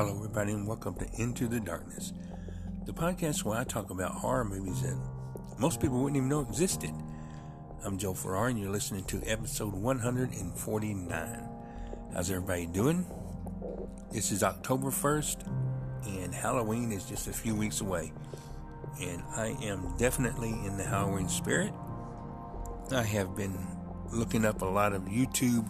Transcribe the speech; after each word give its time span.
Hello, 0.00 0.16
everybody, 0.16 0.52
and 0.52 0.66
welcome 0.66 0.94
to 0.94 1.06
Into 1.20 1.46
the 1.46 1.60
Darkness, 1.60 2.14
the 2.86 2.92
podcast 2.94 3.44
where 3.44 3.58
I 3.58 3.64
talk 3.64 3.90
about 3.90 4.12
horror 4.12 4.46
movies 4.46 4.80
that 4.80 4.98
most 5.58 5.78
people 5.78 5.98
wouldn't 5.98 6.16
even 6.16 6.30
know 6.30 6.40
existed. 6.40 6.94
I'm 7.84 7.98
Joe 7.98 8.14
Farrar, 8.14 8.48
and 8.48 8.58
you're 8.58 8.70
listening 8.70 9.04
to 9.04 9.22
episode 9.26 9.74
149. 9.74 11.48
How's 12.14 12.30
everybody 12.30 12.64
doing? 12.64 13.04
This 14.10 14.32
is 14.32 14.42
October 14.42 14.88
1st, 14.88 15.46
and 16.06 16.34
Halloween 16.34 16.92
is 16.92 17.04
just 17.04 17.28
a 17.28 17.32
few 17.34 17.54
weeks 17.54 17.82
away. 17.82 18.10
And 19.02 19.22
I 19.36 19.54
am 19.60 19.98
definitely 19.98 20.48
in 20.48 20.78
the 20.78 20.84
Halloween 20.84 21.28
spirit. 21.28 21.74
I 22.90 23.02
have 23.02 23.36
been 23.36 23.66
looking 24.10 24.46
up 24.46 24.62
a 24.62 24.64
lot 24.64 24.94
of 24.94 25.02
YouTube 25.02 25.68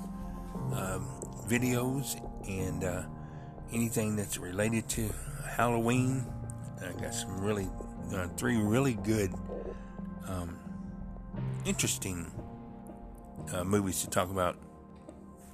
um, 0.73 1.21
videos 1.49 2.15
and 2.49 2.85
uh, 2.85 3.03
anything 3.73 4.17
that's 4.17 4.39
related 4.39 4.89
to 4.91 5.11
Halloween. 5.49 6.27
I 6.81 6.93
got 7.01 7.15
some 7.15 7.41
really, 7.41 7.69
uh, 8.15 8.29
three 8.37 8.57
really 8.57 8.95
good, 8.95 9.33
um, 10.27 10.59
interesting 11.65 12.31
uh, 13.53 13.65
movies 13.65 14.03
to 14.03 14.11
talk 14.11 14.31
about 14.31 14.57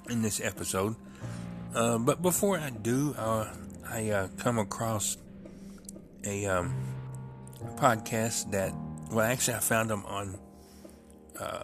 in 0.09 0.21
this 0.21 0.39
episode. 0.39 0.95
Uh, 1.75 1.97
but 1.97 2.21
before 2.21 2.57
I 2.57 2.69
do, 2.69 3.13
uh, 3.17 3.53
I 3.89 4.09
uh, 4.09 4.27
come 4.37 4.57
across 4.57 5.17
a 6.25 6.45
um, 6.45 6.73
podcast 7.75 8.51
that, 8.51 8.73
well, 9.11 9.25
actually, 9.25 9.55
I 9.55 9.59
found 9.59 9.89
them 9.89 10.05
on 10.05 10.39
uh, 11.39 11.63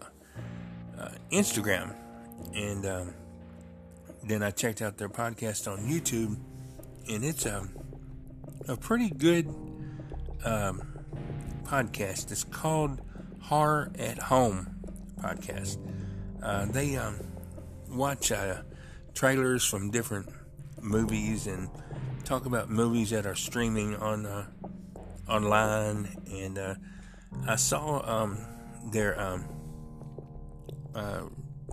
Instagram. 1.31 1.95
And 2.53 2.85
um, 2.85 3.13
then 4.25 4.41
I 4.43 4.51
checked 4.51 4.81
out 4.81 4.97
their 4.97 5.09
podcast 5.09 5.71
on 5.71 5.87
YouTube, 5.87 6.37
and 7.09 7.23
it's 7.23 7.45
a 7.45 7.67
a 8.67 8.77
pretty 8.77 9.09
good 9.09 9.47
um, 10.45 10.81
podcast. 11.63 12.31
It's 12.31 12.43
called 12.43 13.01
Horror 13.41 13.91
at 13.99 14.17
Home 14.17 14.75
podcast. 15.19 15.77
Uh, 16.41 16.65
they 16.65 16.95
um, 16.95 17.19
watch 17.89 18.31
uh, 18.31 18.61
trailers 19.13 19.65
from 19.65 19.91
different 19.91 20.29
movies 20.81 21.47
and 21.47 21.69
talk 22.23 22.45
about 22.45 22.69
movies 22.69 23.09
that 23.09 23.25
are 23.25 23.35
streaming 23.35 23.95
on 23.95 24.25
uh, 24.25 24.45
online. 25.27 26.09
And 26.31 26.57
uh, 26.57 26.75
I 27.47 27.55
saw 27.55 28.01
um, 28.05 28.37
their 28.91 29.19
um, 29.19 29.45
uh, 30.95 31.23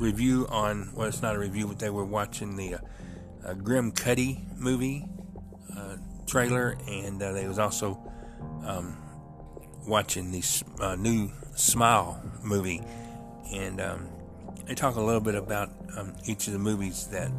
review 0.00 0.46
on 0.48 0.90
well, 0.94 1.06
it's 1.06 1.22
not 1.22 1.36
a 1.36 1.38
review, 1.38 1.68
but 1.68 1.78
they 1.78 1.90
were 1.90 2.04
watching 2.04 2.56
the 2.56 2.74
uh, 2.74 2.78
uh, 3.44 3.54
Grimcutty 3.54 4.58
movie 4.58 5.06
uh, 5.76 5.96
trailer, 6.26 6.76
and 6.88 7.22
uh, 7.22 7.32
they 7.32 7.46
was 7.46 7.58
also 7.58 8.00
um, 8.64 8.96
watching 9.86 10.32
the 10.32 10.42
uh, 10.80 10.96
new 10.96 11.30
Smile 11.54 12.22
movie, 12.42 12.80
and 13.52 13.80
um, 13.80 14.08
they 14.66 14.74
talk 14.74 14.96
a 14.96 15.00
little 15.00 15.20
bit 15.20 15.34
about 15.34 15.70
um, 15.96 16.14
each 16.24 16.46
of 16.46 16.54
the 16.54 16.58
movies 16.58 17.06
that 17.08 17.30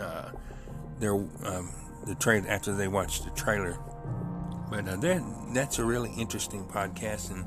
uh, 0.00 0.30
they're 1.00 1.14
um, 1.14 1.72
the 2.06 2.14
trailer 2.14 2.48
after 2.48 2.72
they 2.72 2.86
watch 2.88 3.24
the 3.24 3.30
trailer. 3.30 3.76
But 4.70 4.84
that 5.00 5.50
that's 5.52 5.80
a 5.80 5.84
really 5.84 6.12
interesting 6.16 6.64
podcast, 6.64 7.32
and 7.32 7.44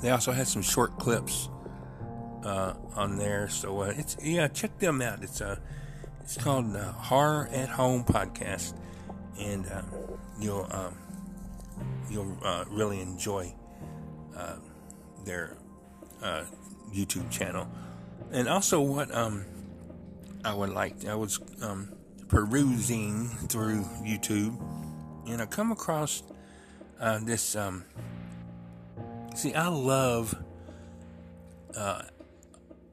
they 0.00 0.08
also 0.08 0.32
had 0.32 0.48
some 0.48 0.62
short 0.62 0.98
clips 0.98 1.50
uh, 2.44 2.74
on 2.94 3.16
there. 3.16 3.48
So 3.48 3.80
uh, 3.80 3.92
it's 3.96 4.16
yeah, 4.22 4.48
check 4.48 4.78
them 4.78 5.00
out. 5.02 5.22
It's 5.22 5.40
a 5.40 5.48
uh, 5.48 5.56
it's 6.20 6.36
called 6.36 6.74
uh, 6.74 6.92
Horror 6.92 7.48
at 7.52 7.68
Home 7.68 8.04
podcast, 8.04 8.74
and 9.38 9.66
uh, 9.66 9.82
you'll 10.38 10.66
um, 10.70 10.96
you'll 12.10 12.38
really 12.70 13.00
enjoy 13.00 13.54
their 15.24 15.56
YouTube 16.92 17.30
channel. 17.30 17.68
And 18.32 18.48
also, 18.48 18.80
what 18.80 19.14
um, 19.14 19.44
I 20.44 20.54
would 20.54 20.70
like, 20.70 21.06
I 21.06 21.14
was 21.14 21.40
um, 21.62 21.92
perusing 22.28 23.28
through 23.48 23.82
YouTube, 24.02 24.58
and 25.26 25.42
I 25.42 25.46
come 25.46 25.72
across 25.72 26.22
this. 27.22 27.54
Um, 27.54 27.84
see, 29.34 29.54
I 29.54 29.68
love 29.68 30.34
uh, 31.76 32.02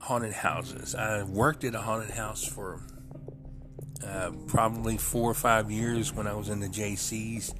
haunted 0.01 0.33
houses. 0.33 0.95
I 0.95 1.23
worked 1.23 1.63
at 1.63 1.75
a 1.75 1.79
haunted 1.79 2.11
house 2.11 2.43
for 2.43 2.81
uh, 4.05 4.31
probably 4.47 4.97
four 4.97 5.29
or 5.29 5.35
five 5.35 5.69
years 5.69 6.11
when 6.11 6.25
I 6.27 6.33
was 6.33 6.49
in 6.49 6.59
the 6.59 6.67
Jaycees. 6.67 7.53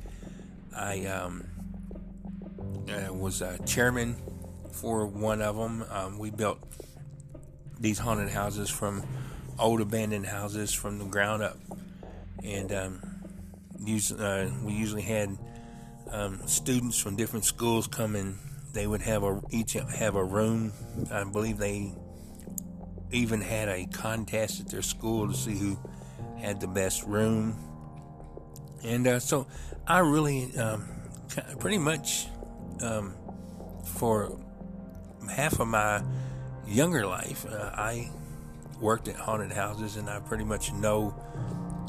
I 0.76 1.06
um, 1.06 1.46
uh, 2.90 3.14
was 3.14 3.42
a 3.42 3.60
chairman 3.66 4.16
for 4.72 5.06
one 5.06 5.42
of 5.42 5.56
them. 5.56 5.86
Um, 5.90 6.18
we 6.18 6.32
built 6.32 6.60
these 7.80 8.00
haunted 8.00 8.30
houses 8.30 8.70
from 8.70 9.04
old 9.60 9.80
abandoned 9.80 10.26
houses 10.26 10.74
from 10.74 10.98
the 10.98 11.06
ground 11.06 11.44
up, 11.44 11.58
and 12.44 12.72
um, 12.72 13.02
uh, 14.18 14.48
we 14.64 14.74
usually 14.74 15.04
had 15.04 15.38
um, 16.10 16.42
students 16.48 17.00
from 17.00 17.16
different 17.16 17.46
schools 17.46 17.86
come 17.86 18.16
in. 18.16 18.40
They 18.74 18.88
would 18.88 19.02
have 19.02 19.24
a 19.24 19.42
each 19.52 19.74
have 19.74 20.16
a 20.16 20.24
room. 20.24 20.74
I 21.12 21.24
believe 21.26 21.58
they 21.58 21.94
even 23.12 23.42
had 23.42 23.70
a 23.70 23.86
contest 23.86 24.60
at 24.60 24.70
their 24.70 24.82
school 24.82 25.28
to 25.28 25.34
see 25.34 25.56
who 25.56 25.78
had 26.40 26.60
the 26.60 26.68
best 26.68 27.04
room. 27.04 27.56
And 28.84 29.06
uh, 29.08 29.20
so 29.20 29.48
I 29.88 30.00
really, 30.00 30.56
um, 30.58 30.88
pretty 31.60 31.78
much, 31.78 32.28
um, 32.82 33.14
for 33.84 34.38
half 35.30 35.60
of 35.60 35.68
my 35.68 36.04
younger 36.68 37.06
life, 37.06 37.46
uh, 37.46 37.72
I 37.74 38.10
worked 38.80 39.08
at 39.08 39.16
haunted 39.16 39.52
houses 39.52 39.98
and 39.98 40.10
I 40.10 40.20
pretty 40.20 40.44
much 40.44 40.74
know 40.74 41.16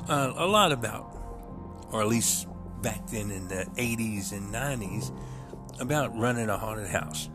uh, 0.08 0.32
a 0.36 0.46
lot 0.46 0.72
about, 0.72 1.16
or 1.90 2.02
at 2.02 2.08
least 2.08 2.46
back 2.82 3.06
then 3.08 3.30
in 3.30 3.48
the 3.48 3.66
80s 3.76 4.32
and 4.32 4.52
90s, 4.52 5.12
about 5.80 6.16
running 6.18 6.48
a 6.48 6.58
haunted 6.58 6.88
house. 6.88 7.30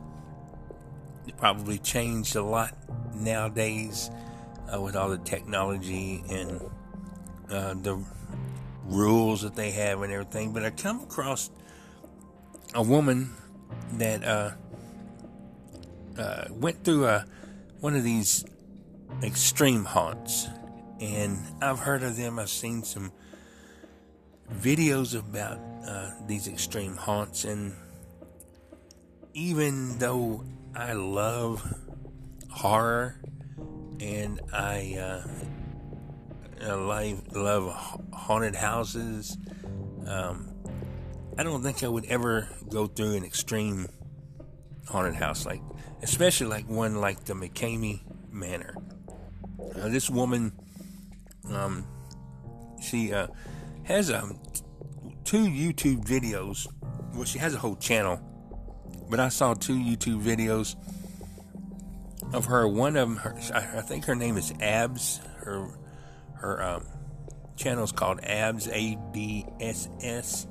It 1.25 1.38
probably 1.38 1.78
changed 1.80 2.36
a 2.36 2.44
lot 2.44 2.74
nowadays 3.19 4.09
uh, 4.73 4.81
with 4.81 4.95
all 4.95 5.09
the 5.09 5.17
technology 5.17 6.23
and 6.29 6.61
uh, 7.51 7.73
the 7.75 8.01
rules 8.85 9.41
that 9.41 9.55
they 9.55 9.72
have 9.72 10.01
and 10.01 10.11
everything. 10.11 10.53
But 10.53 10.63
I 10.63 10.69
come 10.69 11.01
across 11.01 11.50
a 12.73 12.81
woman 12.81 13.33
that 13.94 14.23
uh, 14.23 14.51
uh 16.17 16.45
went 16.50 16.83
through 16.83 17.06
a, 17.06 17.25
one 17.79 17.95
of 17.95 18.03
these 18.03 18.45
extreme 19.24 19.86
haunts, 19.86 20.47
and 21.00 21.38
I've 21.62 21.80
heard 21.80 22.03
of 22.03 22.18
them. 22.18 22.39
I've 22.39 22.50
seen 22.50 22.83
some 22.83 23.12
videos 24.51 25.18
about 25.18 25.59
uh, 25.88 26.12
these 26.27 26.47
extreme 26.47 26.95
haunts, 26.95 27.45
and 27.45 27.75
even 29.33 30.00
though 30.00 30.44
I 30.75 30.94
love 30.94 31.74
horror, 32.57 33.21
and 34.00 34.42
I 34.51 34.98
uh, 35.00 35.27
I 36.59 37.15
love 37.33 38.01
haunted 38.12 38.56
houses. 38.56 39.38
Um, 40.07 40.54
I 41.38 41.44
don't 41.44 41.62
think 41.62 41.83
I 41.83 41.88
would 41.88 42.06
ever 42.06 42.50
go 42.69 42.88
through 42.88 43.15
an 43.15 43.24
extreme 43.24 43.88
haunted 44.88 45.13
house 45.13 45.45
like, 45.45 45.62
especially 46.01 46.48
like 46.48 46.68
one 46.68 47.00
like 47.00 47.25
the 47.25 47.33
McKamey 47.33 48.01
Manor. 48.31 48.75
Uh, 49.59 49.89
this 49.89 50.09
woman, 50.09 50.51
um, 51.51 51.86
she 52.81 53.13
uh, 53.13 53.27
has 53.83 54.09
um, 54.09 54.39
two 55.24 55.45
YouTube 55.45 56.06
videos. 56.06 56.65
Well, 57.13 57.25
she 57.25 57.38
has 57.38 57.54
a 57.54 57.59
whole 57.59 57.75
channel, 57.75 58.19
but 59.12 59.19
I 59.19 59.30
saw 59.30 59.54
two 59.54 59.75
YouTube 59.75 60.24
videos 60.24 60.75
of 62.33 62.45
her. 62.45 62.68
One 62.68 62.95
of 62.95 63.09
them, 63.09 63.18
her, 63.18 63.35
I 63.53 63.81
think 63.81 64.06
her 64.06 64.15
name 64.15 64.38
is 64.38 64.53
Abs. 64.59 65.19
Her 65.38 65.68
her 66.35 66.62
um, 66.62 66.85
channel 67.56 67.83
is 67.83 67.91
called 67.91 68.19
Abs 68.24 68.68
A 68.68 68.97
B 69.12 69.45
S 69.59 69.89
S. 70.01 70.47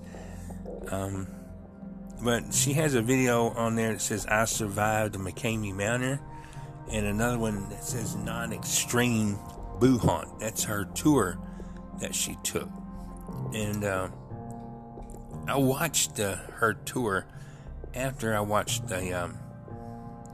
Um, 0.88 1.28
but 2.22 2.52
she 2.52 2.72
has 2.74 2.94
a 2.94 3.02
video 3.02 3.50
on 3.50 3.76
there 3.76 3.92
that 3.92 4.00
says 4.00 4.26
"I 4.26 4.44
survived 4.46 5.14
the 5.14 5.18
McKamey 5.18 5.74
Manor," 5.74 6.20
and 6.90 7.06
another 7.06 7.38
one 7.38 7.68
that 7.68 7.84
says 7.84 8.16
"Non-Extreme 8.16 9.38
Boo 9.78 9.98
Haunt." 9.98 10.40
That's 10.40 10.64
her 10.64 10.86
tour 10.86 11.38
that 12.00 12.14
she 12.14 12.36
took, 12.42 12.68
and 13.52 13.84
uh, 13.84 14.08
I 15.46 15.56
watched 15.56 16.18
uh, 16.18 16.36
her 16.54 16.74
tour 16.74 17.26
after 17.94 18.34
I 18.34 18.40
watched 18.40 18.88
the 18.88 19.12
um, 19.12 19.38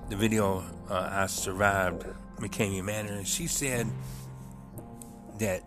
the 0.09 0.17
video 0.17 0.65
uh, 0.91 1.09
I 1.11 1.27
survived 1.27 2.05
McKamey 2.39 2.83
Manor, 2.83 3.13
and 3.13 3.27
she 3.27 3.47
said 3.47 3.87
that 5.39 5.63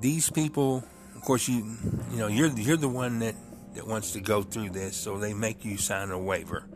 these 0.00 0.30
people, 0.30 0.84
of 1.14 1.22
course, 1.22 1.48
you 1.48 1.76
you 2.10 2.18
know 2.18 2.28
you're 2.28 2.48
you're 2.48 2.76
the 2.76 2.88
one 2.88 3.18
that 3.20 3.34
that 3.74 3.86
wants 3.86 4.12
to 4.12 4.20
go 4.20 4.42
through 4.42 4.70
this, 4.70 4.96
so 4.96 5.18
they 5.18 5.34
make 5.34 5.64
you 5.64 5.76
sign 5.76 6.10
a 6.10 6.18
waiver, 6.18 6.66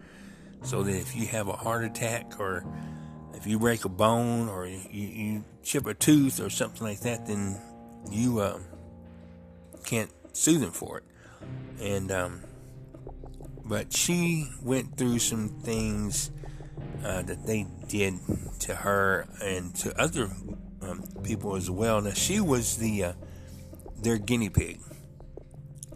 so 0.62 0.82
that 0.82 0.94
if 0.94 1.16
you 1.16 1.26
have 1.26 1.48
a 1.48 1.56
heart 1.56 1.84
attack 1.84 2.38
or 2.38 2.64
if 3.34 3.46
you 3.46 3.58
break 3.58 3.84
a 3.84 3.88
bone 3.88 4.48
or 4.48 4.66
you, 4.66 4.80
you 4.90 5.44
chip 5.62 5.86
a 5.86 5.94
tooth 5.94 6.40
or 6.40 6.50
something 6.50 6.86
like 6.86 7.00
that, 7.00 7.26
then 7.26 7.58
you 8.10 8.40
uh, 8.40 8.58
can't 9.84 10.10
sue 10.32 10.58
them 10.58 10.72
for 10.72 10.98
it. 10.98 11.04
And 11.80 12.12
um, 12.12 12.42
but 13.70 13.92
she 13.92 14.48
went 14.60 14.96
through 14.96 15.20
some 15.20 15.48
things 15.48 16.32
uh, 17.04 17.22
that 17.22 17.46
they 17.46 17.64
did 17.86 18.14
to 18.58 18.74
her 18.74 19.28
and 19.40 19.72
to 19.76 19.96
other 19.98 20.28
um, 20.82 21.04
people 21.22 21.54
as 21.54 21.70
well. 21.70 22.00
Now 22.00 22.10
she 22.10 22.40
was 22.40 22.78
the 22.78 23.04
uh, 23.04 23.12
their 24.02 24.18
guinea 24.18 24.48
pig. 24.48 24.80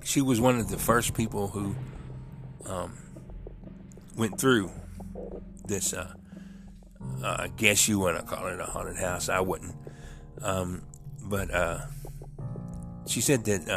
She 0.05 0.23
was 0.23 0.41
one 0.41 0.61
of 0.61 0.71
the 0.71 0.79
first 0.79 1.15
people 1.15 1.49
who 1.49 1.75
um, 2.65 2.97
went 4.17 4.39
through 4.41 4.71
this. 5.67 5.93
Uh, 5.93 6.15
uh, 7.25 7.37
I 7.41 7.49
guess 7.57 7.89
you 7.89 7.99
want 7.99 8.19
to 8.19 8.23
call 8.23 8.47
it 8.47 8.61
a 8.61 8.67
haunted 8.67 8.99
house. 8.99 9.29
I 9.29 9.41
wouldn't. 9.41 9.75
Um, 10.43 10.83
but 11.25 11.53
uh, 11.53 11.81
she 13.09 13.21
said 13.21 13.45
that 13.47 13.69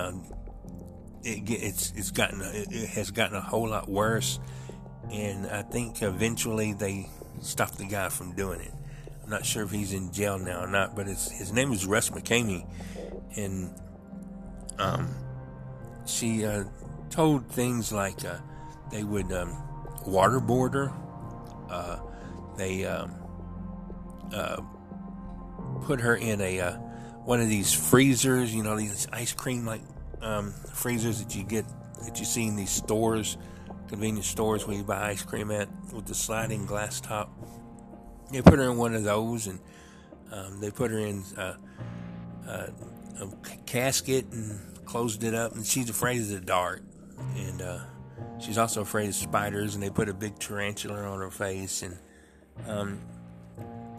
it, 1.28 1.50
it's 1.50 1.94
it's 1.96 2.12
gotten 2.12 2.42
it 2.44 2.90
has 2.90 3.12
gotten 3.12 3.36
a 3.36 3.42
whole 3.42 3.70
lot 3.70 3.90
worse, 3.90 4.40
and 5.12 5.46
I 5.48 5.62
think 5.62 6.02
eventually 6.02 6.74
they 6.74 7.10
stopped 7.42 7.78
the 7.78 7.86
guy 7.86 8.10
from 8.10 8.34
doing 8.34 8.62
it. 8.62 8.72
I'm 9.24 9.30
not 9.30 9.46
sure 9.46 9.64
if 9.64 9.72
he's 9.72 9.94
in 9.94 10.14
jail 10.14 10.40
now 10.40 10.64
or 10.64 10.68
not, 10.68 10.96
but 10.96 11.08
his 11.08 11.52
name 11.52 11.74
is 11.74 11.86
Russ 11.86 12.10
McKamey, 12.10 12.66
and 13.36 13.70
um, 14.80 15.14
she 16.06 16.46
uh, 16.46 16.64
told 17.10 17.48
things 17.52 17.92
like 17.92 18.24
uh, 18.24 18.38
they 18.92 19.04
would 19.04 19.32
um, 19.34 19.56
waterboard 20.06 20.74
her. 20.74 20.94
Uh, 21.70 22.00
they 22.58 22.86
um, 22.86 23.14
uh, 24.34 24.62
put 25.84 26.00
her 26.00 26.16
in 26.16 26.40
a 26.40 26.62
uh, 26.62 26.78
one 27.26 27.42
of 27.42 27.50
these 27.50 27.74
freezers, 27.74 28.56
you 28.56 28.64
know, 28.64 28.78
these 28.78 29.08
ice 29.12 29.34
cream 29.34 29.66
like 29.66 29.82
um, 30.22 30.52
freezers 30.74 31.24
that 31.24 31.36
you 31.36 31.44
get 31.44 31.66
that 32.06 32.20
you 32.20 32.26
see 32.26 32.48
in 32.48 32.56
these 32.56 32.70
stores, 32.70 33.38
convenience 33.88 34.28
stores 34.28 34.68
where 34.68 34.78
you 34.78 34.84
buy 34.84 35.10
ice 35.10 35.24
cream 35.24 35.52
at 35.52 35.68
with 35.94 36.06
the 36.06 36.16
sliding 36.16 36.66
glass 36.66 37.02
top. 37.02 37.30
They 38.32 38.42
put 38.42 38.60
her 38.60 38.70
in 38.70 38.78
one 38.78 38.94
of 38.94 39.04
those, 39.04 39.48
and 39.48 39.60
um, 40.32 40.60
they 40.60 40.70
put 40.70 40.92
her 40.92 41.00
in 41.00 41.24
uh, 41.38 41.56
uh, 42.48 42.68
a 43.22 43.28
casket 43.66 44.26
and 44.32 44.60
closed 44.86 45.24
it 45.24 45.34
up. 45.34 45.56
And 45.56 45.66
she's 45.66 45.90
afraid 45.90 46.22
of 46.22 46.30
the 46.30 46.40
dark, 46.40 46.82
and 47.36 47.62
uh, 47.62 47.80
she's 48.40 48.58
also 48.58 48.82
afraid 48.82 49.10
of 49.10 49.16
spiders. 49.16 49.76
And 49.76 49.84
they 49.84 49.90
put 49.90 50.10
a 50.10 50.14
big 50.14 50.38
tarantula 50.40 51.02
on 51.04 51.20
her 51.20 51.32
face, 51.32 51.84
and 51.84 51.98
um, 52.68 53.00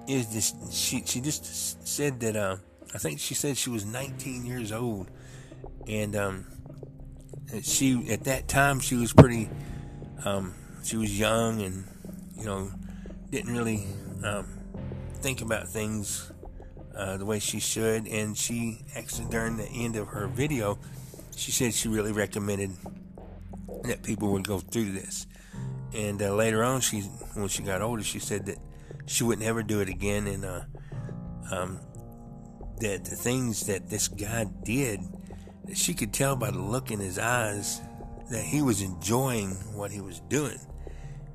she 0.06 1.02
she 1.04 1.20
just 1.20 1.86
said 1.86 2.20
that 2.20 2.36
uh, 2.36 2.56
I 2.94 2.98
think 2.98 3.18
she 3.20 3.34
said 3.34 3.56
she 3.56 3.70
was 3.70 3.84
19 3.84 4.46
years 4.46 4.72
old 4.72 5.10
and 5.86 6.16
um, 6.16 6.46
she 7.62 8.10
at 8.10 8.24
that 8.24 8.48
time 8.48 8.80
she 8.80 8.96
was 8.96 9.12
pretty 9.12 9.48
um, 10.24 10.54
she 10.82 10.96
was 10.96 11.18
young 11.18 11.62
and 11.62 11.84
you 12.36 12.44
know 12.44 12.70
didn't 13.30 13.52
really 13.52 13.86
um, 14.24 14.46
think 15.20 15.42
about 15.42 15.68
things 15.68 16.32
uh, 16.96 17.16
the 17.16 17.24
way 17.24 17.38
she 17.38 17.60
should. 17.60 18.06
And 18.08 18.36
she 18.36 18.80
actually 18.96 19.28
during 19.28 19.56
the 19.56 19.68
end 19.68 19.96
of 19.96 20.08
her 20.08 20.26
video 20.26 20.78
she 21.36 21.52
said 21.52 21.72
she 21.72 21.88
really 21.88 22.12
recommended 22.12 22.72
that 23.84 24.02
people 24.02 24.32
would 24.32 24.46
go 24.46 24.58
through 24.58 24.92
this. 24.92 25.26
And 25.94 26.20
uh, 26.20 26.34
later 26.34 26.64
on 26.64 26.80
she 26.80 27.02
when 27.34 27.48
she 27.48 27.62
got 27.62 27.82
older 27.82 28.02
she 28.02 28.18
said 28.18 28.46
that 28.46 28.58
she 29.06 29.24
would 29.24 29.38
never 29.38 29.62
do 29.62 29.80
it 29.80 29.88
again. 29.88 30.26
And 30.26 30.44
uh, 30.44 30.62
um, 31.50 31.80
that 32.80 33.04
the 33.04 33.16
things 33.16 33.66
that 33.66 33.88
this 33.88 34.08
guy 34.08 34.46
did 34.64 35.00
she 35.74 35.94
could 35.94 36.12
tell 36.12 36.36
by 36.36 36.50
the 36.50 36.58
look 36.58 36.90
in 36.90 36.98
his 36.98 37.18
eyes 37.18 37.80
that 38.30 38.44
he 38.44 38.62
was 38.62 38.82
enjoying 38.82 39.50
what 39.74 39.90
he 39.90 40.00
was 40.00 40.20
doing. 40.20 40.58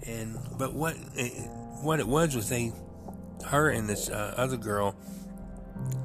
And 0.06 0.38
but 0.58 0.74
what 0.74 0.96
it, 1.16 1.50
what 1.82 2.00
it 2.00 2.08
was 2.08 2.36
was 2.36 2.50
they, 2.50 2.74
her 3.46 3.70
and 3.70 3.88
this 3.88 4.10
uh, 4.10 4.34
other 4.38 4.58
girl, 4.58 4.96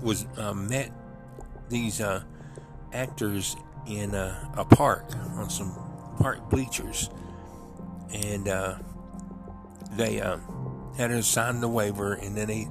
was 0.03 0.27
uh, 0.37 0.55
met 0.55 0.91
these 1.69 2.01
uh, 2.01 2.23
actors 2.93 3.57
in 3.87 4.15
uh, 4.15 4.53
a 4.57 4.65
park 4.65 5.05
on 5.37 5.51
some 5.51 5.75
park 6.19 6.49
bleachers, 6.51 7.11
and 8.13 8.49
uh, 8.49 8.77
they 9.93 10.21
uh, 10.21 10.39
had 10.97 11.11
her 11.11 11.23
sign 11.23 11.61
the 11.61 11.69
waiver, 11.69 12.15
and 12.15 12.37
then 12.37 12.47
they 12.49 12.69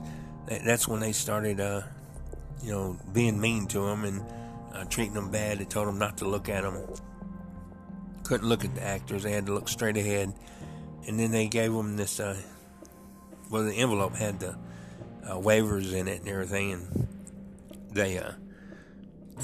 that's 0.63 0.87
when 0.87 1.01
they 1.01 1.11
started, 1.11 1.59
you 2.63 2.71
know, 2.71 2.97
being 3.11 3.39
mean 3.39 3.67
to 3.67 3.85
him 3.85 4.05
and 4.05 4.23
uh, 4.77 4.85
treating 4.85 5.13
them 5.13 5.31
bad. 5.31 5.59
They 5.59 5.65
told 5.65 5.87
them 5.87 5.97
not 5.97 6.17
to 6.17 6.25
look 6.25 6.49
at 6.49 6.63
them. 6.63 6.87
Couldn't 8.23 8.47
look 8.47 8.63
at 8.63 8.75
the 8.75 8.83
actors. 8.83 9.23
They 9.23 9.31
had 9.31 9.45
to 9.47 9.53
look 9.53 9.67
straight 9.67 9.97
ahead. 9.97 10.33
And 11.07 11.19
then 11.19 11.31
they 11.31 11.47
gave 11.47 11.71
them 11.71 11.95
this. 11.95 12.19
Uh, 12.19 12.37
well, 13.49 13.63
the 13.63 13.75
envelope 13.75 14.15
had 14.15 14.39
the 14.39 14.57
uh, 15.25 15.35
waivers 15.35 15.93
in 15.93 16.07
it 16.07 16.19
and 16.19 16.27
everything, 16.27 16.73
and 16.73 17.07
they 17.91 18.17
uh, 18.17 18.33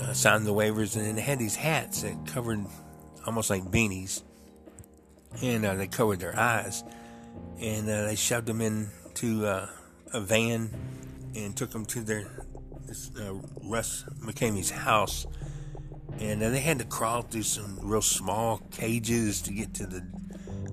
uh, 0.01 0.13
signed 0.13 0.46
the 0.46 0.53
waivers. 0.53 0.96
And 0.98 1.05
then 1.05 1.15
they 1.15 1.22
had 1.22 1.39
these 1.39 1.55
hats 1.55 2.01
that 2.01 2.27
covered 2.27 2.65
almost 3.25 3.50
like 3.50 3.63
beanies, 3.63 4.22
and 5.41 5.65
uh, 5.65 5.75
they 5.75 5.88
covered 5.88 6.19
their 6.19 6.38
eyes. 6.38 6.84
And 7.60 7.88
they 7.88 8.15
shoved 8.15 8.48
them 8.48 8.60
into 8.60 9.46
a 9.46 10.19
van 10.19 10.69
and 11.34 11.55
took 11.55 11.72
them 11.72 11.86
to 11.86 12.01
their 12.01 12.42
this, 12.93 13.12
uh, 13.19 13.33
Russ 13.63 14.05
McKamey's 14.19 14.69
house, 14.69 15.25
and 16.19 16.43
uh, 16.43 16.50
they 16.50 16.59
had 16.59 16.77
to 16.77 16.85
crawl 16.85 17.23
through 17.23 17.43
some 17.43 17.79
real 17.81 18.03
small 18.03 18.59
cages 18.71 19.41
to 19.43 19.53
get 19.53 19.73
to 19.75 19.88
the 19.88 20.05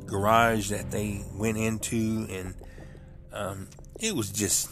garage 0.07 0.69
that 0.69 0.91
they 0.91 1.25
went 1.35 1.57
into, 1.57 2.27
and 2.29 2.55
um, 3.33 3.69
it 3.99 4.15
was 4.15 4.31
just 4.31 4.71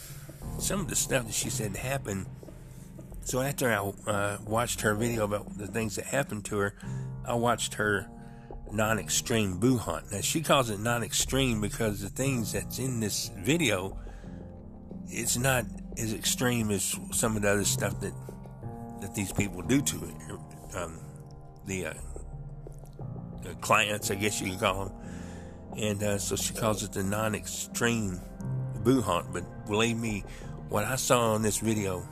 some 0.59 0.81
of 0.81 0.89
the 0.89 0.97
stuff 0.97 1.25
that 1.25 1.35
she 1.35 1.49
said 1.49 1.75
happened. 1.75 2.27
So 3.25 3.41
after 3.41 3.71
I 3.71 4.11
uh, 4.11 4.39
watched 4.47 4.83
her 4.83 4.95
video 4.95 5.25
about 5.25 5.57
the 5.57 5.67
things 5.67 5.97
that 5.97 6.07
happened 6.07 6.45
to 6.47 6.59
her, 6.59 6.75
I 7.27 7.35
watched 7.35 7.75
her 7.75 8.09
non-extreme 8.71 9.59
boo 9.59 9.79
hunt. 9.79 10.13
Now 10.13 10.21
she 10.21 10.43
calls 10.43 10.69
it 10.69 10.81
non-extreme 10.81 11.63
because 11.63 12.03
the 12.03 12.11
things 12.11 12.53
that's 12.53 12.79
in 12.79 13.01
this 13.01 13.31
video, 13.39 13.99
it's 15.11 15.37
not 15.37 15.65
as 15.97 16.13
extreme 16.13 16.71
as 16.71 16.99
some 17.13 17.37
of 17.37 17.43
the 17.43 17.51
other 17.51 17.65
stuff 17.65 18.01
that 18.01 18.13
that 19.01 19.15
these 19.15 19.33
people 19.33 19.63
do 19.63 19.81
to 19.81 19.97
it. 19.97 20.77
Um, 20.77 20.99
the, 21.67 21.87
uh, 21.87 21.95
the, 23.43 23.55
clients, 23.61 24.11
I 24.11 24.17
guess 24.17 24.41
you 24.41 24.51
could 24.51 24.61
call 24.61 24.87
them, 24.87 24.95
and 25.77 26.03
uh, 26.03 26.19
so 26.19 26.37
she 26.37 26.53
calls 26.53 26.83
it 26.83 26.93
the 26.93 27.03
non-extreme 27.03 28.21
boo 28.83 29.01
hunt. 29.01 29.33
But 29.33 29.67
believe 29.67 29.97
me, 29.97 30.25
what 30.69 30.85
I 30.85 30.97
saw 30.97 31.35
on 31.35 31.43
this 31.43 31.59
video, 31.59 32.07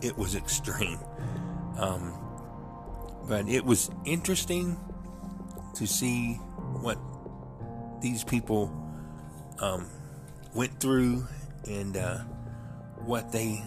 it 0.00 0.16
was 0.16 0.36
extreme. 0.36 0.98
Um, 1.76 2.14
but 3.28 3.48
it 3.48 3.64
was 3.64 3.90
interesting 4.04 4.78
to 5.74 5.86
see 5.86 6.34
what 6.80 6.98
these 8.00 8.24
people 8.24 8.72
um, 9.58 9.88
went 10.54 10.78
through 10.80 11.26
and. 11.66 11.96
Uh, 11.96 12.18
what 13.04 13.32
they 13.32 13.62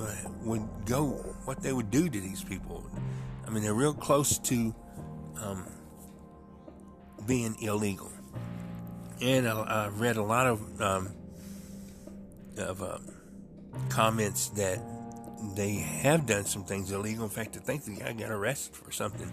uh, 0.00 0.14
would 0.42 0.66
go, 0.86 1.06
what 1.44 1.62
they 1.62 1.72
would 1.72 1.90
do 1.90 2.08
to 2.08 2.20
these 2.20 2.42
people. 2.42 2.84
I 3.46 3.50
mean, 3.50 3.62
they're 3.62 3.74
real 3.74 3.94
close 3.94 4.38
to 4.38 4.74
um, 5.40 5.66
being 7.26 7.56
illegal. 7.60 8.10
And 9.20 9.48
I, 9.48 9.60
I, 9.60 9.88
read 9.88 10.16
a 10.16 10.22
lot 10.22 10.46
of 10.46 10.80
um, 10.82 11.14
of 12.58 12.82
uh, 12.82 12.98
comments 13.88 14.48
that 14.50 14.80
they 15.54 15.74
have 15.74 16.26
done 16.26 16.44
some 16.44 16.64
things 16.64 16.90
illegal. 16.90 17.24
In 17.24 17.30
fact, 17.30 17.56
I 17.56 17.60
think 17.60 17.84
the 17.84 17.96
guy 17.96 18.12
got 18.12 18.30
arrested 18.30 18.74
for 18.74 18.90
something. 18.90 19.30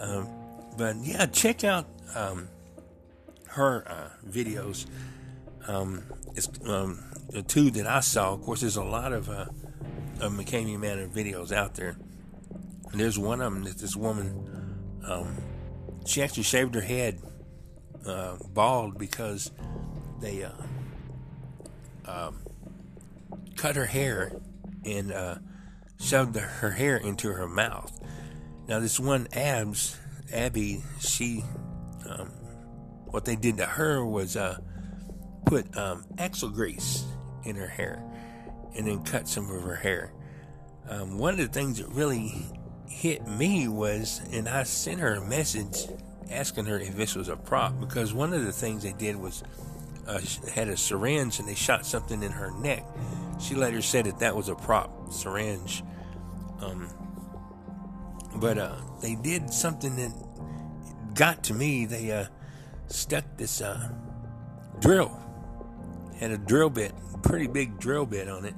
Um, 0.00 0.28
but 0.76 0.96
yeah, 0.96 1.26
check 1.26 1.64
out 1.64 1.86
um, 2.14 2.48
her 3.48 3.84
uh, 3.86 4.28
videos. 4.28 4.86
Um, 5.68 6.04
it's 6.34 6.48
um, 6.64 7.02
the 7.30 7.42
two 7.42 7.70
that 7.72 7.86
I 7.86 8.00
saw. 8.00 8.32
Of 8.32 8.42
course, 8.42 8.60
there's 8.60 8.76
a 8.76 8.84
lot 8.84 9.12
of 9.12 9.28
uh, 9.28 9.46
of 10.20 10.32
McKamey 10.32 10.78
Manor 10.78 11.08
videos 11.08 11.52
out 11.52 11.74
there. 11.74 11.96
And 12.90 13.00
there's 13.00 13.18
one 13.18 13.40
of 13.40 13.52
them 13.52 13.64
that 13.64 13.78
this 13.78 13.96
woman, 13.96 15.00
um, 15.06 15.36
she 16.06 16.22
actually 16.22 16.44
shaved 16.44 16.74
her 16.74 16.80
head 16.80 17.20
uh, 18.06 18.36
bald 18.54 18.98
because 18.98 19.50
they 20.20 20.44
uh, 20.44 20.52
um, 22.06 22.38
cut 23.56 23.76
her 23.76 23.86
hair 23.86 24.32
and 24.84 25.12
uh, 25.12 25.36
shoved 26.00 26.36
her 26.36 26.70
hair 26.70 26.96
into 26.96 27.28
her 27.28 27.48
mouth. 27.48 27.92
Now, 28.68 28.80
this 28.80 28.98
one 28.98 29.28
Abs, 29.32 29.96
Abby, 30.32 30.82
she, 31.00 31.44
um, 32.08 32.28
what 33.06 33.24
they 33.24 33.36
did 33.36 33.58
to 33.58 33.66
her 33.66 34.04
was 34.04 34.36
uh, 34.36 34.58
put 35.46 35.76
um, 35.76 36.04
axle 36.18 36.50
grease 36.50 37.04
in 37.44 37.56
her 37.56 37.66
hair 37.66 38.02
and 38.76 38.86
then 38.86 39.02
cut 39.04 39.26
some 39.26 39.50
of 39.50 39.62
her 39.62 39.76
hair. 39.76 40.12
Um, 40.88 41.18
one 41.18 41.34
of 41.34 41.38
the 41.38 41.48
things 41.48 41.78
that 41.78 41.88
really 41.88 42.32
hit 42.88 43.26
me 43.26 43.68
was, 43.68 44.20
and 44.32 44.48
I 44.48 44.64
sent 44.64 45.00
her 45.00 45.14
a 45.14 45.24
message 45.24 45.86
asking 46.30 46.66
her 46.66 46.78
if 46.78 46.96
this 46.96 47.14
was 47.14 47.28
a 47.28 47.36
prop 47.36 47.78
because 47.80 48.12
one 48.12 48.32
of 48.32 48.44
the 48.44 48.52
things 48.52 48.82
they 48.82 48.92
did 48.92 49.16
was 49.16 49.42
uh, 50.06 50.20
had 50.52 50.68
a 50.68 50.76
syringe 50.76 51.38
and 51.38 51.48
they 51.48 51.54
shot 51.54 51.86
something 51.86 52.22
in 52.22 52.32
her 52.32 52.50
neck. 52.60 52.84
She 53.40 53.54
later 53.54 53.82
said 53.82 54.06
that 54.06 54.18
that 54.20 54.34
was 54.36 54.48
a 54.48 54.54
prop 54.54 55.12
syringe. 55.12 55.82
Um, 56.60 56.88
but 58.36 58.58
uh, 58.58 58.76
they 59.00 59.14
did 59.14 59.50
something 59.50 59.96
that 59.96 61.14
got 61.14 61.44
to 61.44 61.54
me. 61.54 61.86
They 61.86 62.12
uh, 62.12 62.26
stuck 62.88 63.24
this 63.36 63.60
uh, 63.60 63.90
drill, 64.80 65.18
had 66.18 66.30
a 66.30 66.38
drill 66.38 66.70
bit, 66.70 66.92
pretty 67.22 67.46
big 67.46 67.78
drill 67.78 68.06
bit 68.06 68.28
on 68.28 68.44
it, 68.44 68.54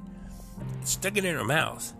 stuck 0.83 1.17
it 1.17 1.25
in 1.25 1.35
her 1.35 1.43
mouth, 1.43 1.93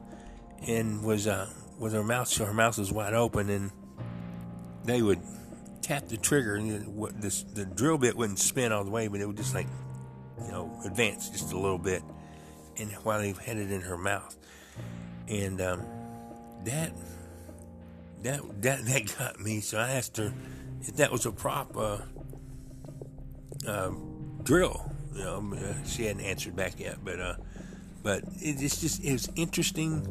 and 0.68 1.04
was 1.04 1.28
uh, 1.28 1.50
with 1.78 1.94
her 1.94 2.04
mouth, 2.04 2.28
so 2.28 2.46
her 2.46 2.54
mouth 2.54 2.78
was 2.78 2.92
wide 2.92 3.14
open, 3.14 3.50
and 3.50 3.72
they 4.84 5.02
would 5.02 5.20
tap 5.82 6.08
the 6.08 6.18
trigger, 6.18 6.56
and 6.56 7.22
this, 7.22 7.44
the 7.44 7.66
drill 7.66 7.98
bit 7.98 8.16
wouldn't 8.16 8.40
spin 8.40 8.72
all 8.72 8.84
the 8.84 8.92
way, 8.92 9.08
but 9.08 9.20
it 9.22 9.26
would 9.26 9.38
just 9.38 9.54
like, 9.54 9.68
you 10.44 10.52
know, 10.52 10.80
advance 10.86 11.30
just 11.30 11.52
a 11.54 11.58
little 11.58 11.78
bit, 11.78 12.04
and 12.78 12.92
while 13.04 13.20
they 13.20 13.34
had 13.46 13.58
it 13.58 13.72
in 13.72 13.82
her 13.82 13.98
mouth, 13.98 14.38
and 15.28 15.62
um, 15.62 15.84
that 16.66 16.94
that 18.24 18.42
that 18.62 18.86
that 18.86 19.18
got 19.18 19.40
me. 19.40 19.60
So 19.62 19.78
I 19.78 19.92
asked 19.92 20.18
her 20.18 20.34
if 20.82 20.96
that 20.98 21.12
was 21.12 21.26
a 21.26 21.32
prop 21.32 21.76
uh, 21.78 22.00
uh, 23.68 23.92
drill. 24.44 24.92
Know, 25.20 25.54
uh, 25.54 25.74
she 25.86 26.06
hadn't 26.06 26.24
answered 26.24 26.56
back 26.56 26.80
yet, 26.80 27.04
but 27.04 27.20
uh, 27.20 27.36
but 28.02 28.24
it, 28.42 28.64
it's 28.64 28.80
just 28.80 29.04
it 29.04 29.12
was 29.12 29.30
interesting 29.36 30.08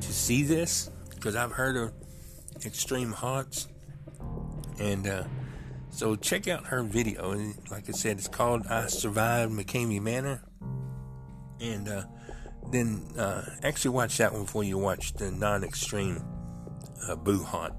to 0.00 0.12
see 0.12 0.42
this 0.42 0.90
because 1.14 1.36
I've 1.36 1.52
heard 1.52 1.76
of 1.76 1.92
extreme 2.64 3.12
haunts, 3.12 3.68
and 4.80 5.06
uh, 5.06 5.24
so 5.90 6.16
check 6.16 6.48
out 6.48 6.68
her 6.68 6.82
video. 6.82 7.32
And 7.32 7.54
like 7.70 7.86
I 7.88 7.92
said, 7.92 8.16
it's 8.16 8.28
called 8.28 8.66
"I 8.66 8.86
Survived 8.86 9.52
McKamey 9.52 10.00
Manor," 10.00 10.42
and 11.60 11.86
uh, 11.86 12.02
then 12.72 13.04
uh, 13.18 13.44
actually 13.62 13.90
watch 13.90 14.16
that 14.16 14.32
one 14.32 14.44
before 14.44 14.64
you 14.64 14.78
watch 14.78 15.12
the 15.12 15.30
non-extreme 15.30 16.24
uh, 17.06 17.14
Boo 17.14 17.42
Haunt. 17.42 17.74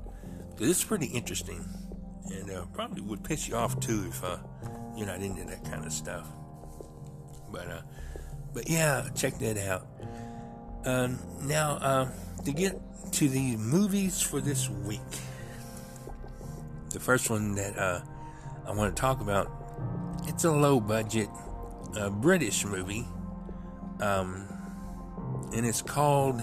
It's 0.59 0.83
pretty 0.83 1.07
interesting, 1.07 1.65
and 2.27 2.51
uh, 2.51 2.65
probably 2.71 3.01
would 3.01 3.23
piss 3.23 3.47
you 3.47 3.55
off 3.55 3.79
too 3.79 4.05
if 4.09 4.23
uh, 4.23 4.37
you're 4.99 5.07
not 5.07 5.21
into 5.21 5.43
that 5.45 5.63
kind 5.63 5.85
of 5.85 5.93
stuff. 5.93 6.27
But 7.51 7.67
uh, 7.67 7.81
but 8.53 8.69
yeah, 8.69 9.07
check 9.15 9.39
that 9.39 9.57
out. 9.57 9.87
Um, 10.85 11.19
now 11.41 11.71
uh, 11.81 12.09
to 12.43 12.51
get 12.51 12.79
to 13.13 13.29
the 13.29 13.55
movies 13.57 14.21
for 14.21 14.41
this 14.41 14.69
week, 14.69 14.99
the 16.89 16.99
first 16.99 17.29
one 17.29 17.55
that 17.55 17.77
uh, 17.77 18.01
I 18.67 18.71
want 18.73 18.95
to 18.95 18.99
talk 18.99 19.21
about, 19.21 19.49
it's 20.27 20.43
a 20.43 20.51
low 20.51 20.79
budget 20.79 21.29
uh, 21.97 22.09
British 22.09 22.65
movie, 22.65 23.07
um, 24.01 24.45
and 25.55 25.65
it's 25.65 25.81
called 25.81 26.41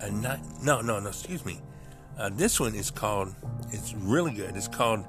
a 0.00 0.10
night. 0.10 0.40
No, 0.62 0.80
no, 0.80 0.98
no. 0.98 1.08
Excuse 1.08 1.44
me. 1.44 1.60
Uh, 2.18 2.30
this 2.32 2.58
one 2.58 2.74
is 2.74 2.90
called, 2.90 3.34
it's 3.72 3.92
really 3.94 4.32
good. 4.32 4.56
It's 4.56 4.68
called 4.68 5.04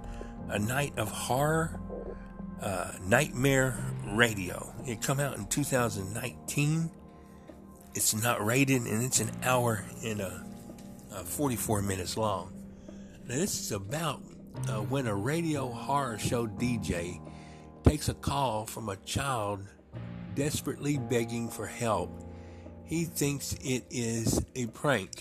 A 0.50 0.60
Night 0.60 0.93
of 0.98 1.10
Horror 1.10 1.79
uh, 2.61 2.91
Nightmare 3.03 3.77
Radio. 4.07 4.73
It 4.85 5.01
come 5.01 5.19
out 5.19 5.37
in 5.37 5.45
2019. 5.47 6.91
It's 7.93 8.15
not 8.15 8.45
rated 8.45 8.83
and 8.83 9.03
it's 9.03 9.19
an 9.19 9.31
hour 9.43 9.83
and 10.03 10.21
a, 10.21 10.45
a 11.11 11.23
44 11.23 11.81
minutes 11.81 12.17
long. 12.17 12.53
Now, 13.27 13.35
this 13.35 13.59
is 13.59 13.71
about 13.71 14.21
uh, 14.69 14.81
when 14.81 15.07
a 15.07 15.15
radio 15.15 15.67
horror 15.67 16.17
show 16.17 16.47
DJ 16.47 17.19
takes 17.83 18.09
a 18.09 18.13
call 18.13 18.65
from 18.65 18.89
a 18.89 18.95
child 18.97 19.67
desperately 20.35 20.97
begging 20.97 21.49
for 21.49 21.65
help 21.65 22.11
he 22.87 23.03
thinks 23.03 23.53
it 23.61 23.83
is 23.91 24.41
a 24.55 24.67
prank 24.67 25.11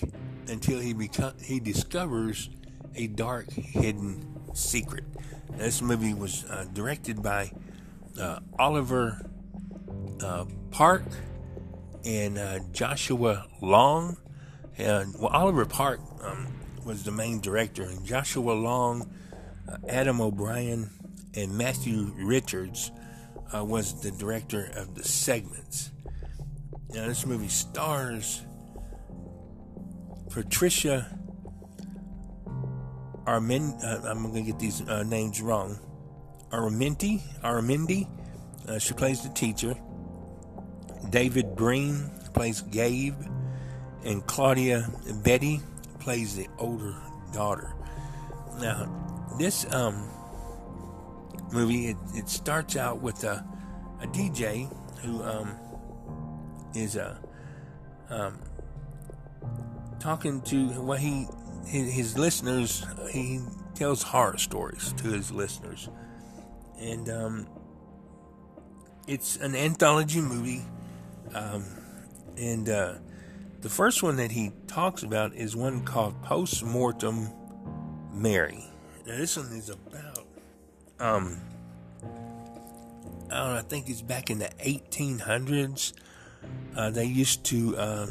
until 0.47 0.79
he 0.79 0.95
become, 0.95 1.35
he 1.43 1.59
discovers 1.59 2.49
a 2.95 3.09
dark 3.09 3.51
hidden 3.51 4.25
secret. 4.55 5.05
This 5.53 5.81
movie 5.81 6.15
was 6.15 6.45
uh, 6.45 6.67
directed 6.73 7.23
by 7.23 7.51
uh, 8.21 8.41
Oliver 8.59 9.25
uh, 10.23 10.45
Park 10.71 11.05
and 12.05 12.39
uh, 12.39 12.59
Joshua 12.73 13.47
Long. 13.61 14.17
And 14.79 15.15
well, 15.19 15.33
Oliver 15.33 15.65
Park 15.65 16.01
um, 16.23 16.49
was 16.85 17.03
the 17.05 17.11
main 17.11 17.41
director, 17.41 17.83
and 17.83 18.05
Joshua 18.05 18.53
Long, 18.53 19.11
uh, 19.69 19.79
Adam 19.89 20.21
O'Brien, 20.21 20.91
and 21.35 21.57
Matthew 21.57 22.13
Richards 22.17 22.91
uh, 23.55 23.65
was 23.65 24.01
the 24.03 24.11
director 24.11 24.71
of 24.75 24.95
the 24.95 25.05
segments. 25.05 25.91
Now, 26.91 27.07
this 27.07 27.27
movie 27.27 27.49
stars 27.49 28.43
Patricia 30.31 31.16
Armin. 33.27 33.73
Uh, 33.83 34.03
I'm 34.05 34.23
going 34.23 34.35
to 34.35 34.43
get 34.43 34.59
these 34.59 34.87
uh, 34.89 35.03
names 35.03 35.41
wrong. 35.41 35.79
Armenti. 36.51 37.23
Armindi. 37.43 38.09
Uh, 38.69 38.79
she 38.79 38.95
plays 38.95 39.23
the 39.23 39.29
teacher. 39.31 39.77
David 41.11 41.55
Breen 41.57 42.11
plays 42.35 42.63
Gabe. 42.63 43.15
And 44.05 44.25
Claudia 44.27 44.89
Betty 45.25 45.61
plays 45.99 46.37
the 46.37 46.47
older 46.59 46.95
daughter. 47.33 47.75
Now, 48.61 48.89
this 49.39 49.71
um, 49.75 50.09
movie, 51.53 51.89
it, 51.89 51.97
it 52.15 52.29
starts 52.29 52.77
out 52.77 53.01
with 53.01 53.25
a, 53.25 53.45
a 54.01 54.07
DJ 54.07 54.73
who 55.01 55.23
um, 55.23 55.57
is 56.75 56.97
uh, 56.97 57.17
um, 58.09 58.39
talking 59.99 60.41
to 60.43 60.69
what 60.81 61.01
he 61.01 61.27
his, 61.67 62.17
listeners. 62.17 62.87
He 63.11 63.41
tells 63.75 64.03
horror 64.03 64.39
stories 64.39 64.93
to 64.95 65.09
his 65.09 65.31
listeners, 65.31 65.89
and 66.79 67.09
um, 67.11 67.47
it's 69.07 69.37
an 69.37 69.55
anthology 69.55 70.21
movie. 70.21 70.65
Um, 71.35 71.65
and 72.39 72.69
uh, 72.69 72.95
the 73.61 73.69
first 73.69 74.03
one 74.03 74.17
that 74.17 74.31
he 74.31 74.53
talks 74.67 75.03
about 75.03 75.35
is 75.35 75.57
one 75.57 75.85
called 75.85 76.23
Post 76.23 76.65
Mortem 76.65 77.31
Mary. 78.13 78.65
Now 79.07 79.17
this 79.17 79.37
one 79.37 79.53
is 79.53 79.69
about 79.71 80.27
um 80.99 81.41
I 83.31 83.39
don't 83.39 83.53
know, 83.55 83.59
I 83.59 83.63
think 83.63 83.89
it's 83.89 84.03
back 84.03 84.31
in 84.31 84.39
the 84.39 84.51
1800s 84.65 85.93
uh, 86.77 86.91
they 86.91 87.05
used 87.05 87.45
to 87.45 87.77
uh, 87.77 88.07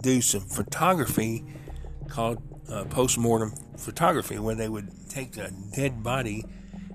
do 0.00 0.20
some 0.20 0.42
photography 0.42 1.44
called 2.08 2.42
uh, 2.70 2.84
post-mortem 2.84 3.52
photography 3.76 4.38
where 4.38 4.54
they 4.54 4.68
would 4.68 4.90
take 5.08 5.36
a 5.36 5.50
dead 5.74 6.02
body 6.02 6.44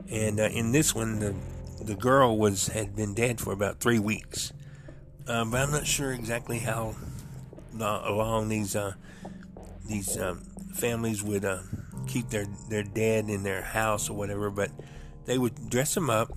and 0.10 0.40
uh, 0.40 0.44
in 0.44 0.72
this 0.72 0.94
one 0.94 1.20
the 1.20 1.36
the 1.82 1.96
girl 1.96 2.38
was 2.38 2.68
had 2.68 2.96
been 2.96 3.16
dead 3.16 3.40
for 3.40 3.54
about 3.54 3.80
three 3.80 3.98
weeks. 3.98 4.54
Uh, 5.28 5.44
but 5.46 5.62
I'm 5.62 5.72
not 5.72 5.88
sure 5.88 6.12
exactly 6.12 6.60
how 6.60 6.96
long 7.74 8.50
these 8.50 8.76
uh, 8.76 8.94
these 9.88 10.16
um, 10.18 10.42
families 10.76 11.24
would 11.24 11.46
keep 12.08 12.30
their 12.30 12.46
their 12.70 12.84
dead 12.84 13.30
in 13.30 13.44
their 13.44 13.62
house 13.62 14.10
or 14.10 14.14
whatever 14.18 14.50
but 14.50 14.70
they 15.26 15.38
would 15.38 15.70
dress 15.70 15.94
them 15.94 16.10
up 16.10 16.36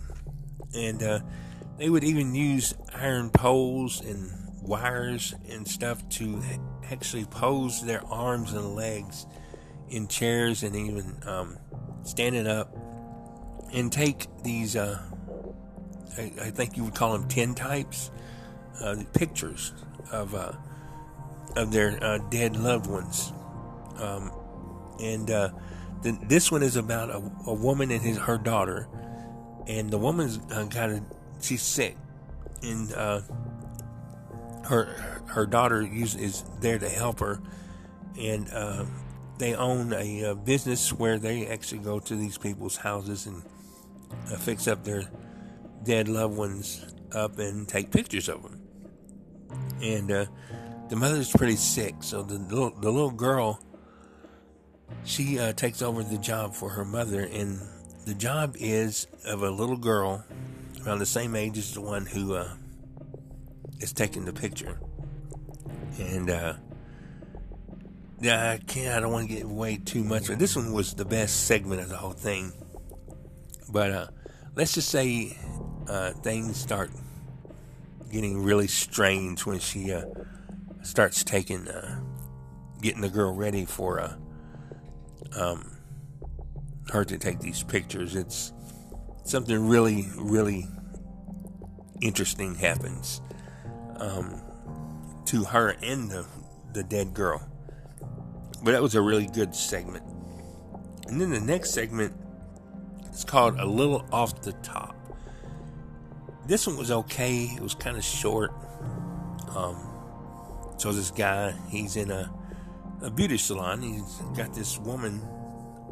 and 0.74 1.00
they 1.78 1.88
would 1.88 2.04
even 2.04 2.34
use 2.34 2.74
iron 2.94 3.30
poles 3.30 4.00
and 4.00 4.30
wires 4.62 5.34
and 5.48 5.66
stuff 5.66 6.08
to 6.08 6.40
actually 6.90 7.24
pose 7.24 7.84
their 7.84 8.04
arms 8.06 8.52
and 8.52 8.74
legs 8.74 9.26
in 9.88 10.08
chairs 10.08 10.62
and 10.62 10.74
even 10.74 11.16
um, 11.26 11.58
standing 12.02 12.46
up 12.46 12.74
and 13.72 13.92
take 13.92 14.26
these, 14.42 14.76
uh, 14.76 15.00
I, 16.16 16.32
I, 16.40 16.50
think 16.50 16.76
you 16.76 16.84
would 16.84 16.94
call 16.94 17.12
them 17.12 17.28
tintypes, 17.28 18.10
uh, 18.80 18.96
pictures 19.12 19.72
of 20.12 20.34
uh, 20.34 20.52
of 21.56 21.72
their 21.72 22.02
uh, 22.02 22.18
dead 22.30 22.56
loved 22.56 22.86
ones. 22.86 23.32
Um, 23.96 24.32
and 25.00 25.30
uh, 25.30 25.50
the, 26.02 26.18
this 26.28 26.50
one 26.50 26.62
is 26.62 26.76
about 26.76 27.10
a, 27.10 27.22
a 27.46 27.54
woman 27.54 27.90
and 27.90 28.00
his, 28.00 28.18
her 28.18 28.38
daughter, 28.38 28.88
and 29.66 29.90
the 29.90 29.98
woman's 29.98 30.38
uh, 30.50 30.64
got 30.64 30.90
a 30.90 31.02
she's 31.40 31.62
sick, 31.62 31.96
and 32.62 32.92
her 34.64 35.20
her 35.26 35.46
daughter 35.46 35.82
is 35.82 36.44
there 36.60 36.78
to 36.78 36.88
help 36.88 37.20
her, 37.20 37.40
and 38.18 38.48
uh, 38.52 38.84
they 39.38 39.54
own 39.54 39.92
a, 39.92 40.24
uh, 40.24 40.34
business 40.34 40.92
where 40.92 41.18
they 41.18 41.46
actually 41.46 41.80
go 41.80 41.98
to 41.98 42.14
these 42.14 42.38
people's 42.38 42.76
houses 42.76 43.26
and 43.26 43.42
uh, 44.30 44.36
fix 44.36 44.68
up 44.68 44.84
their 44.84 45.04
dead 45.82 46.08
loved 46.08 46.36
ones 46.36 46.94
up 47.12 47.38
and 47.38 47.68
take 47.68 47.90
pictures 47.90 48.28
of 48.28 48.42
them. 48.42 48.60
And 49.82 50.10
uh, 50.10 50.26
the 50.88 50.96
mother's 50.96 51.30
pretty 51.30 51.56
sick, 51.56 51.96
so 52.00 52.22
the 52.22 52.38
little, 52.38 52.70
the 52.70 52.90
little 52.90 53.10
girl 53.10 53.60
she 55.04 55.38
uh, 55.38 55.52
takes 55.52 55.82
over 55.82 56.02
the 56.02 56.18
job 56.18 56.54
for 56.54 56.70
her 56.70 56.84
mother, 56.84 57.20
and 57.20 57.60
the 58.06 58.14
job 58.14 58.56
is 58.58 59.06
of 59.26 59.42
a 59.42 59.50
little 59.50 59.76
girl 59.76 60.24
around 60.84 60.98
the 60.98 61.06
same 61.06 61.34
age 61.34 61.58
as 61.58 61.74
the 61.74 61.80
one 61.80 62.06
who 62.06 62.34
uh, 62.34 62.54
is 63.80 63.92
taking 63.92 64.24
the 64.24 64.32
picture. 64.32 64.78
And 65.98 66.30
uh, 66.30 66.54
yeah, 68.20 68.50
I 68.50 68.58
can't. 68.58 68.96
I 68.96 69.00
don't 69.00 69.12
want 69.12 69.28
to 69.28 69.34
get 69.34 69.44
away 69.44 69.76
too 69.76 70.02
much. 70.02 70.28
But 70.28 70.38
this 70.38 70.56
one 70.56 70.72
was 70.72 70.94
the 70.94 71.04
best 71.04 71.46
segment 71.46 71.80
of 71.80 71.88
the 71.88 71.96
whole 71.96 72.12
thing. 72.12 72.52
But 73.70 73.90
uh, 73.90 74.06
let's 74.54 74.72
just 74.74 74.88
say 74.88 75.36
uh, 75.88 76.12
things 76.12 76.56
start 76.56 76.90
getting 78.10 78.42
really 78.42 78.68
strange 78.68 79.44
when 79.44 79.58
she 79.58 79.92
uh, 79.92 80.04
starts 80.82 81.24
taking, 81.24 81.68
uh, 81.68 82.00
getting 82.80 83.00
the 83.00 83.08
girl 83.08 83.34
ready 83.34 83.64
for 83.64 84.00
uh, 84.00 84.14
um, 85.36 85.76
her 86.90 87.04
to 87.04 87.18
take 87.18 87.40
these 87.40 87.62
pictures. 87.62 88.14
It's 88.14 88.52
something 89.24 89.68
really, 89.68 90.06
really 90.16 90.66
interesting 92.00 92.54
happens 92.54 93.20
um, 94.04 94.40
to 95.26 95.44
her 95.44 95.76
and 95.82 96.10
the, 96.10 96.26
the 96.72 96.82
dead 96.82 97.14
girl. 97.14 97.46
But 98.62 98.72
that 98.72 98.82
was 98.82 98.94
a 98.94 99.00
really 99.00 99.26
good 99.26 99.54
segment. 99.54 100.04
And 101.06 101.20
then 101.20 101.30
the 101.30 101.40
next 101.40 101.70
segment 101.70 102.14
is 103.12 103.24
called 103.24 103.58
A 103.58 103.66
Little 103.66 104.06
Off 104.12 104.40
the 104.42 104.52
Top. 104.52 104.96
This 106.46 106.66
one 106.66 106.76
was 106.76 106.90
okay. 106.90 107.44
It 107.44 107.60
was 107.60 107.74
kind 107.74 107.96
of 107.96 108.04
short. 108.04 108.52
Um, 109.54 109.76
so 110.76 110.92
this 110.92 111.10
guy, 111.10 111.54
he's 111.68 111.96
in 111.96 112.10
a, 112.10 112.32
a 113.02 113.10
beauty 113.10 113.38
salon. 113.38 113.82
He's 113.82 114.16
got 114.36 114.54
this 114.54 114.78
woman 114.78 115.20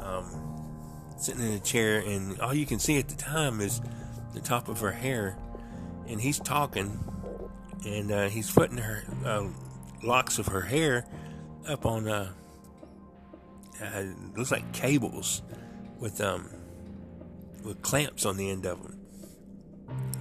um, 0.01 1.13
sitting 1.17 1.41
in 1.41 1.53
a 1.53 1.59
chair, 1.59 1.99
and 1.99 2.39
all 2.39 2.53
you 2.53 2.65
can 2.65 2.79
see 2.79 2.99
at 2.99 3.07
the 3.07 3.15
time 3.15 3.61
is 3.61 3.81
the 4.33 4.41
top 4.41 4.67
of 4.67 4.79
her 4.79 4.91
hair. 4.91 5.37
And 6.07 6.19
he's 6.19 6.39
talking, 6.39 6.99
and 7.85 8.11
uh, 8.11 8.29
he's 8.29 8.51
putting 8.51 8.77
her 8.77 9.03
uh, 9.25 9.47
locks 10.03 10.39
of 10.39 10.47
her 10.47 10.61
hair 10.61 11.05
up 11.67 11.85
on 11.85 12.07
uh, 12.07 12.31
uh, 13.81 14.03
looks 14.35 14.51
like 14.51 14.71
cables 14.73 15.41
with 15.99 16.21
um 16.21 16.49
with 17.63 17.81
clamps 17.81 18.25
on 18.25 18.37
the 18.37 18.49
end 18.49 18.65
of 18.65 18.81
them, 18.83 18.99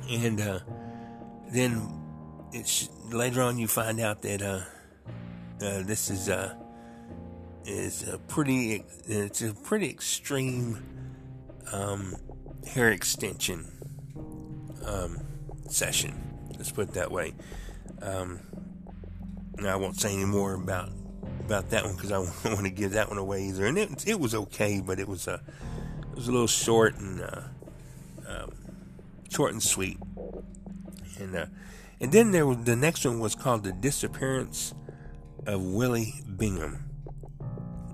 and 0.08 0.40
uh, 0.40 0.60
then 1.52 1.88
it's 2.52 2.88
later 3.10 3.42
on 3.42 3.58
you 3.58 3.66
find 3.66 4.00
out 4.00 4.22
that 4.22 4.42
uh, 4.42 4.62
this 5.58 6.10
is 6.10 6.28
uh 6.28 6.54
is 7.64 8.08
a 8.08 8.18
pretty 8.18 8.84
it's 9.06 9.42
a 9.42 9.54
pretty 9.54 9.88
extreme 9.88 10.82
um, 11.72 12.16
hair 12.66 12.90
extension 12.90 13.66
um, 14.86 15.18
session. 15.68 16.21
Let's 16.56 16.70
put 16.70 16.88
it 16.88 16.94
that 16.94 17.10
way. 17.10 17.34
Um, 18.00 18.40
I 19.60 19.76
won't 19.76 20.00
say 20.00 20.12
any 20.12 20.24
more 20.24 20.54
about 20.54 20.90
about 21.40 21.70
that 21.70 21.84
one 21.84 21.94
because 21.94 22.12
I 22.12 22.16
don't 22.44 22.54
want 22.54 22.66
to 22.66 22.70
give 22.70 22.92
that 22.92 23.08
one 23.08 23.18
away 23.18 23.44
either. 23.44 23.66
And 23.66 23.78
it, 23.78 24.06
it 24.06 24.20
was 24.20 24.34
okay, 24.34 24.80
but 24.80 24.98
it 24.98 25.08
was 25.08 25.26
a 25.26 25.42
it 26.10 26.16
was 26.16 26.28
a 26.28 26.32
little 26.32 26.46
short 26.46 26.96
and 26.96 27.20
uh, 27.20 27.42
um, 28.26 28.52
short 29.30 29.52
and 29.52 29.62
sweet. 29.62 29.98
And 31.18 31.36
uh, 31.36 31.46
and 32.00 32.10
then 32.10 32.32
there 32.32 32.46
was 32.46 32.58
the 32.64 32.76
next 32.76 33.04
one 33.04 33.20
was 33.20 33.34
called 33.34 33.64
the 33.64 33.72
disappearance 33.72 34.74
of 35.46 35.62
Willie 35.62 36.14
Bingham. 36.36 36.90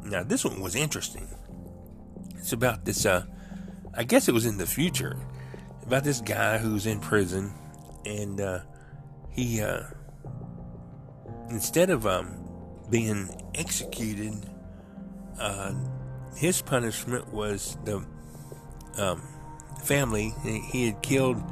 Now, 0.05 0.23
this 0.23 0.44
one 0.44 0.61
was 0.61 0.75
interesting. 0.75 1.29
It's 2.37 2.53
about 2.53 2.87
this, 2.87 3.05
uh, 3.05 3.25
I 3.94 4.05
guess 4.05 4.29
it 4.29 4.33
was 4.33 4.47
in 4.47 4.57
the 4.57 4.66
future, 4.66 5.18
about 5.85 6.05
this 6.05 6.21
guy 6.21 6.57
who's 6.57 6.87
in 6.87 7.01
prison, 7.01 7.53
and 8.05 8.41
uh, 8.41 8.61
he, 9.31 9.61
uh, 9.61 9.85
instead 11.51 11.91
of 11.91 12.07
um, 12.07 12.37
being 12.91 13.29
executed, 13.55 14.35
uh, 15.39 15.75
his 16.37 16.63
punishment 16.63 17.33
was 17.33 17.77
the 17.85 18.05
um, 18.97 19.23
family. 19.85 20.35
He 20.43 20.87
had 20.87 21.03
killed 21.03 21.43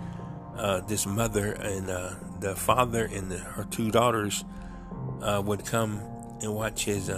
uh, 0.57 0.81
this 0.81 1.07
mother, 1.07 1.53
and 1.53 1.91
uh, 1.91 2.15
the 2.41 2.57
father 2.57 3.05
and 3.05 3.31
the, 3.31 3.39
her 3.39 3.65
two 3.65 3.91
daughters 3.91 4.45
uh, 5.23 5.43
would 5.45 5.65
come 5.65 6.01
and 6.43 6.55
watch 6.55 6.85
his 6.85 7.11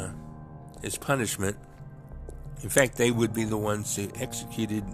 his 0.83 0.97
punishment. 0.97 1.57
In 2.63 2.69
fact, 2.69 2.97
they 2.97 3.11
would 3.11 3.33
be 3.33 3.45
the 3.45 3.57
ones 3.57 3.95
who 3.97 4.09
executed 4.17 4.85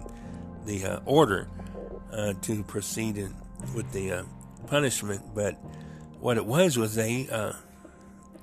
the 0.65 1.01
order 1.05 1.47
to 2.41 2.63
proceed 2.63 3.17
in, 3.17 3.33
with 3.73 3.91
the 3.91 4.11
uh, 4.11 4.23
punishment. 4.67 5.21
But 5.33 5.53
what 6.19 6.37
it 6.37 6.45
was 6.45 6.77
was 6.77 6.95
they 6.95 7.27
uh, 7.31 7.53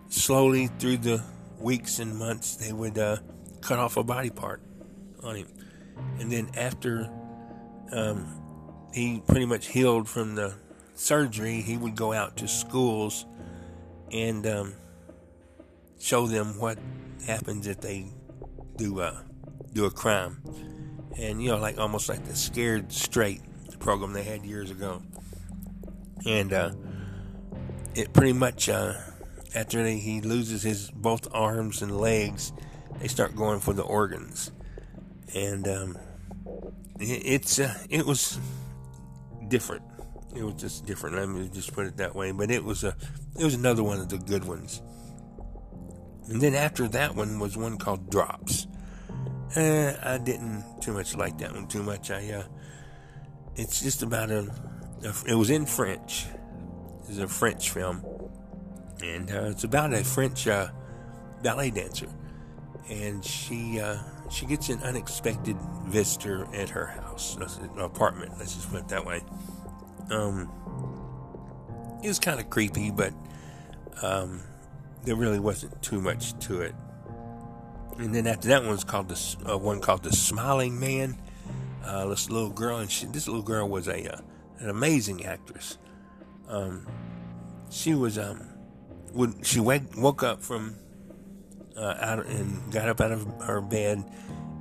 slowly, 0.09 0.69
through 0.79 0.99
the 0.99 1.23
weeks 1.59 1.99
and 1.99 2.19
months, 2.19 2.57
they 2.57 2.73
would 2.73 2.99
uh, 2.99 3.19
cut 3.61 3.79
off 3.79 3.97
a 3.97 4.03
body 4.03 4.31
part 4.31 4.63
on 5.23 5.37
him. 5.37 5.49
And 6.19 6.31
then 6.31 6.51
after 6.57 7.11
um, 7.93 8.41
he 8.93 9.23
pretty 9.27 9.47
much 9.47 9.67
healed 9.69 10.09
from 10.09 10.35
the 10.35 10.55
surgery, 10.95 11.61
he 11.61 11.77
would 11.77 11.95
go 11.95 12.13
out 12.13 12.37
to 12.39 12.49
schools 12.49 13.27
and 14.11 14.47
um, 14.47 14.75
show 15.99 16.27
them 16.27 16.59
what 16.59 16.79
happens 17.27 17.67
if 17.67 17.81
they 17.81 18.07
do 18.77 19.01
a 19.01 19.25
do 19.73 19.87
a 19.87 19.91
crime, 19.91 20.43
and 21.17 21.43
you 21.43 21.49
know, 21.49 21.59
like 21.59 21.79
almost 21.79 22.09
like 22.09 22.25
the 22.27 22.37
Scared 22.37 22.93
Straight 22.93 23.41
program 23.83 24.13
they 24.13 24.23
had 24.23 24.47
years 24.47 24.71
ago, 24.71 25.03
and 26.25 26.53
uh, 26.53 26.73
it 27.95 28.13
pretty 28.13 28.33
much 28.33 28.69
uh, 28.69 28.95
after 29.55 29.83
they, 29.83 29.99
he 29.99 30.21
loses 30.21 30.63
his 30.63 30.91
both 30.91 31.29
arms 31.35 31.83
and 31.83 31.97
legs, 31.99 32.53
they 33.01 33.09
start 33.09 33.37
going 33.37 33.61
for 33.61 33.73
the 33.73 33.83
organs, 33.83 34.53
and 35.35 35.69
um, 35.69 35.99
it, 36.99 37.23
it's 37.25 37.59
uh, 37.59 37.77
it 37.91 38.07
was 38.07 38.39
different. 39.49 39.83
It 40.35 40.43
was 40.43 40.55
just 40.55 40.87
different. 40.87 41.17
Let 41.17 41.29
me 41.29 41.51
just 41.53 41.75
put 41.75 41.87
it 41.87 41.99
that 41.99 42.15
way. 42.15 42.33
But 42.33 42.51
it 42.51 42.65
was 42.65 42.85
a 42.85 42.97
it 43.39 43.45
was 43.45 43.55
another 43.55 43.83
one 43.83 43.99
of 43.99 44.09
the 44.09 44.19
good 44.19 44.45
ones. 44.45 44.81
And 46.29 46.41
then 46.41 46.55
after 46.55 46.89
that 46.89 47.15
one 47.17 47.39
was 47.39 47.57
one 47.57 47.77
called 47.77 48.11
Drops. 48.11 48.67
Uh, 49.55 49.93
I 50.03 50.19
didn't 50.19 50.65
too 50.81 50.93
much 50.95 51.15
like 51.15 51.37
that 51.39 51.53
one 51.53 51.67
too 51.67 51.83
much. 51.83 52.11
I 52.11 52.31
uh, 52.31 52.45
it's 53.57 53.83
just 53.83 54.03
about 54.03 54.31
a, 54.31 54.51
a 55.05 55.15
it 55.27 55.35
was 55.35 55.51
in 55.51 55.67
French. 55.67 56.27
It's 57.09 57.19
a 57.19 57.29
French 57.29 57.71
film, 57.71 58.05
and 59.03 59.31
uh, 59.31 59.45
it's 59.45 59.65
about 59.65 59.93
a 59.93 60.05
French 60.05 60.47
uh, 60.47 60.69
ballet 61.43 61.71
dancer, 61.71 62.09
and 62.89 63.25
she 63.25 63.81
uh, 63.81 63.99
she 64.31 64.47
gets 64.47 64.69
an 64.69 64.81
unexpected 64.83 65.57
visitor 65.87 66.47
at 66.55 66.71
her 66.71 66.87
house, 66.87 67.37
apartment. 67.79 68.33
Let's 68.39 68.55
just 68.55 68.71
put 68.71 68.81
it 68.81 68.89
that 68.89 69.05
way. 69.05 69.23
Um, 70.11 70.51
it 72.03 72.09
was 72.09 72.19
kind 72.19 72.41
of 72.41 72.51
creepy, 72.51 72.91
but 72.91 73.13
um, 74.03 74.41
there 75.05 75.17
really 75.17 75.39
wasn't 75.39 75.81
too 75.83 76.01
much 76.01 76.39
to 76.47 76.63
it. 76.63 76.75
And 77.99 78.15
then 78.15 78.27
after 78.27 78.49
that 78.49 78.63
one 78.63 78.71
was 78.71 78.85
called 78.85 79.09
the 79.09 79.53
uh, 79.53 79.59
one 79.59 79.81
called 79.81 80.03
the 80.03 80.13
Smiling 80.13 80.81
Man. 80.81 81.19
Uh, 81.85 82.07
this 82.07 82.31
little 82.31 82.51
girl, 82.51 82.79
and 82.79 82.91
she, 82.91 83.07
this 83.07 83.27
little 83.27 83.43
girl 83.43 83.69
was 83.69 83.89
a 83.89 84.15
uh, 84.15 84.21
an 84.59 84.71
amazing 84.71 85.25
actress. 85.25 85.79
Um, 86.49 86.87
she 87.71 87.95
was 87.95 88.19
um, 88.19 88.41
when 89.13 89.43
she 89.43 89.61
wake, 89.61 89.83
woke 89.97 90.23
up 90.23 90.43
from 90.43 90.77
uh, 91.77 91.95
out 92.01 92.27
and 92.27 92.73
got 92.73 92.89
up 92.89 93.01
out 93.01 93.13
of 93.13 93.27
her 93.43 93.61
bed 93.61 94.05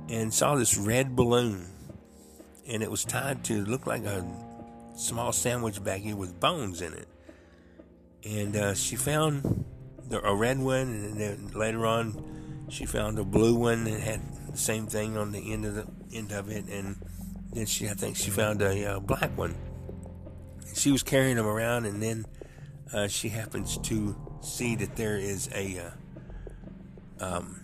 and 0.08 0.32
saw 0.32 0.56
this 0.56 0.76
red 0.76 1.14
balloon, 1.14 1.66
and 2.66 2.82
it 2.82 2.90
was 2.90 3.04
tied 3.04 3.44
to 3.44 3.64
look 3.64 3.86
like 3.86 4.04
a 4.04 4.26
small 4.96 5.32
sandwich 5.32 5.80
baggie 5.82 6.14
with 6.14 6.38
bones 6.40 6.82
in 6.82 6.92
it. 6.92 7.08
And 8.24 8.56
uh, 8.56 8.74
she 8.74 8.96
found 8.96 9.64
a 10.10 10.34
red 10.34 10.58
one, 10.58 10.88
and 10.88 11.20
then 11.20 11.50
later 11.54 11.86
on, 11.86 12.66
she 12.68 12.86
found 12.86 13.18
a 13.18 13.24
blue 13.24 13.54
one 13.54 13.84
that 13.84 14.00
had 14.00 14.20
the 14.52 14.58
same 14.58 14.86
thing 14.86 15.16
on 15.16 15.32
the 15.32 15.52
end 15.52 15.64
of 15.64 15.74
the 15.74 15.86
end 16.12 16.32
of 16.32 16.50
it, 16.50 16.66
and 16.68 16.96
then 17.52 17.66
she, 17.66 17.88
I 17.88 17.92
think, 17.92 18.16
she 18.16 18.30
found 18.30 18.62
a 18.62 18.94
uh, 18.94 19.00
black 19.00 19.36
one. 19.36 19.54
She 20.74 20.90
was 20.90 21.02
carrying 21.02 21.36
them 21.36 21.46
around, 21.46 21.84
and 21.84 22.02
then 22.02 22.24
uh, 22.92 23.08
she 23.08 23.28
happens 23.28 23.76
to 23.78 24.16
see 24.40 24.74
that 24.76 24.96
there 24.96 25.18
is 25.18 25.48
a, 25.54 25.92
uh, 27.20 27.24
um, 27.24 27.62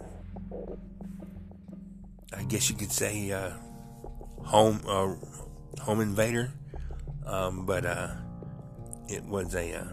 I 2.32 2.42
guess 2.44 2.68
you 2.68 2.76
could 2.76 2.92
say, 2.92 3.32
uh, 3.32 3.52
home 4.44 4.80
uh, 4.86 5.14
home 5.82 6.00
invader, 6.00 6.52
um, 7.26 7.64
but 7.64 7.86
uh, 7.86 8.08
it 9.08 9.24
was 9.24 9.54
a, 9.54 9.86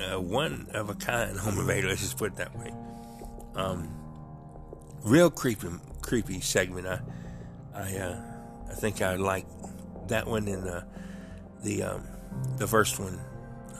a 0.00 0.20
one 0.20 0.68
of 0.74 0.90
a 0.90 0.94
kind 0.94 1.36
home 1.38 1.58
invader. 1.60 1.88
Let's 1.88 2.02
just 2.02 2.18
put 2.18 2.32
it 2.32 2.36
that 2.36 2.56
way. 2.58 2.72
Um, 3.54 3.88
real 5.04 5.30
creepy, 5.30 5.68
creepy 6.02 6.40
segment. 6.40 6.86
I, 6.86 7.00
I, 7.76 7.96
uh, 7.98 8.20
I 8.70 8.74
think 8.74 9.02
I 9.02 9.16
like 9.16 9.46
that 10.08 10.26
one 10.26 10.48
and 10.48 10.62
the 10.62 10.84
the 11.62 11.82
um, 11.82 12.06
the 12.56 12.66
first 12.66 12.98
one, 12.98 13.20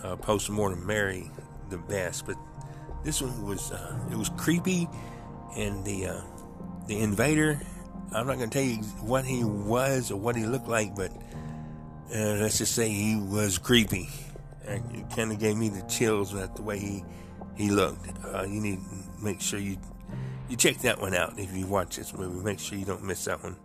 uh, 0.02 0.16
post 0.16 0.50
mortem 0.50 0.87
Mary, 0.87 1.30
the 1.70 1.78
best. 1.78 2.26
But 2.26 2.37
this 3.04 3.22
one 3.22 3.46
was 3.46 3.72
uh, 3.72 3.98
it 4.11 4.16
was 4.16 4.30
creepy, 4.37 4.88
and 5.56 5.85
the 5.85 6.09
uh, 6.09 6.20
the 6.87 6.98
invader. 6.98 7.61
I'm 8.12 8.26
not 8.26 8.38
to 8.38 8.46
tell 8.46 8.62
you 8.62 8.76
what 9.02 9.24
he 9.24 9.42
was 9.42 10.11
or 10.11 10.16
what 10.16 10.37
he 10.37 10.46
looked 10.46 10.68
like, 10.68 10.94
but 10.94 11.11
uh, 12.14 12.37
let's 12.40 12.59
just 12.59 12.74
say 12.74 12.88
he 12.88 13.16
was 13.16 13.59
creepy. 13.59 14.09
And 14.64 14.85
it 14.94 15.11
kind 15.14 15.32
of 15.32 15.38
gave 15.38 15.56
me 15.56 15.68
the 15.68 15.82
chills 15.82 16.35
at 16.35 16.54
the 16.54 16.62
way 16.62 16.78
he 16.78 17.04
he 17.56 17.70
looked. 17.70 18.09
Uh, 18.24 18.42
you 18.42 18.61
need 18.61 18.78
to 18.78 19.24
make 19.24 19.40
sure 19.40 19.59
you 19.59 19.78
you 20.48 20.56
check 20.56 20.78
that 20.78 21.00
one 21.00 21.14
out 21.14 21.38
if 21.38 21.56
you 21.56 21.66
watch 21.66 21.96
this 21.96 22.12
movie. 22.12 22.44
Make 22.44 22.61
sure 22.61 22.78
you 22.78 22.85
don't 22.85 23.02
miss 23.02 23.24
that 23.24 23.42
one. 23.42 23.56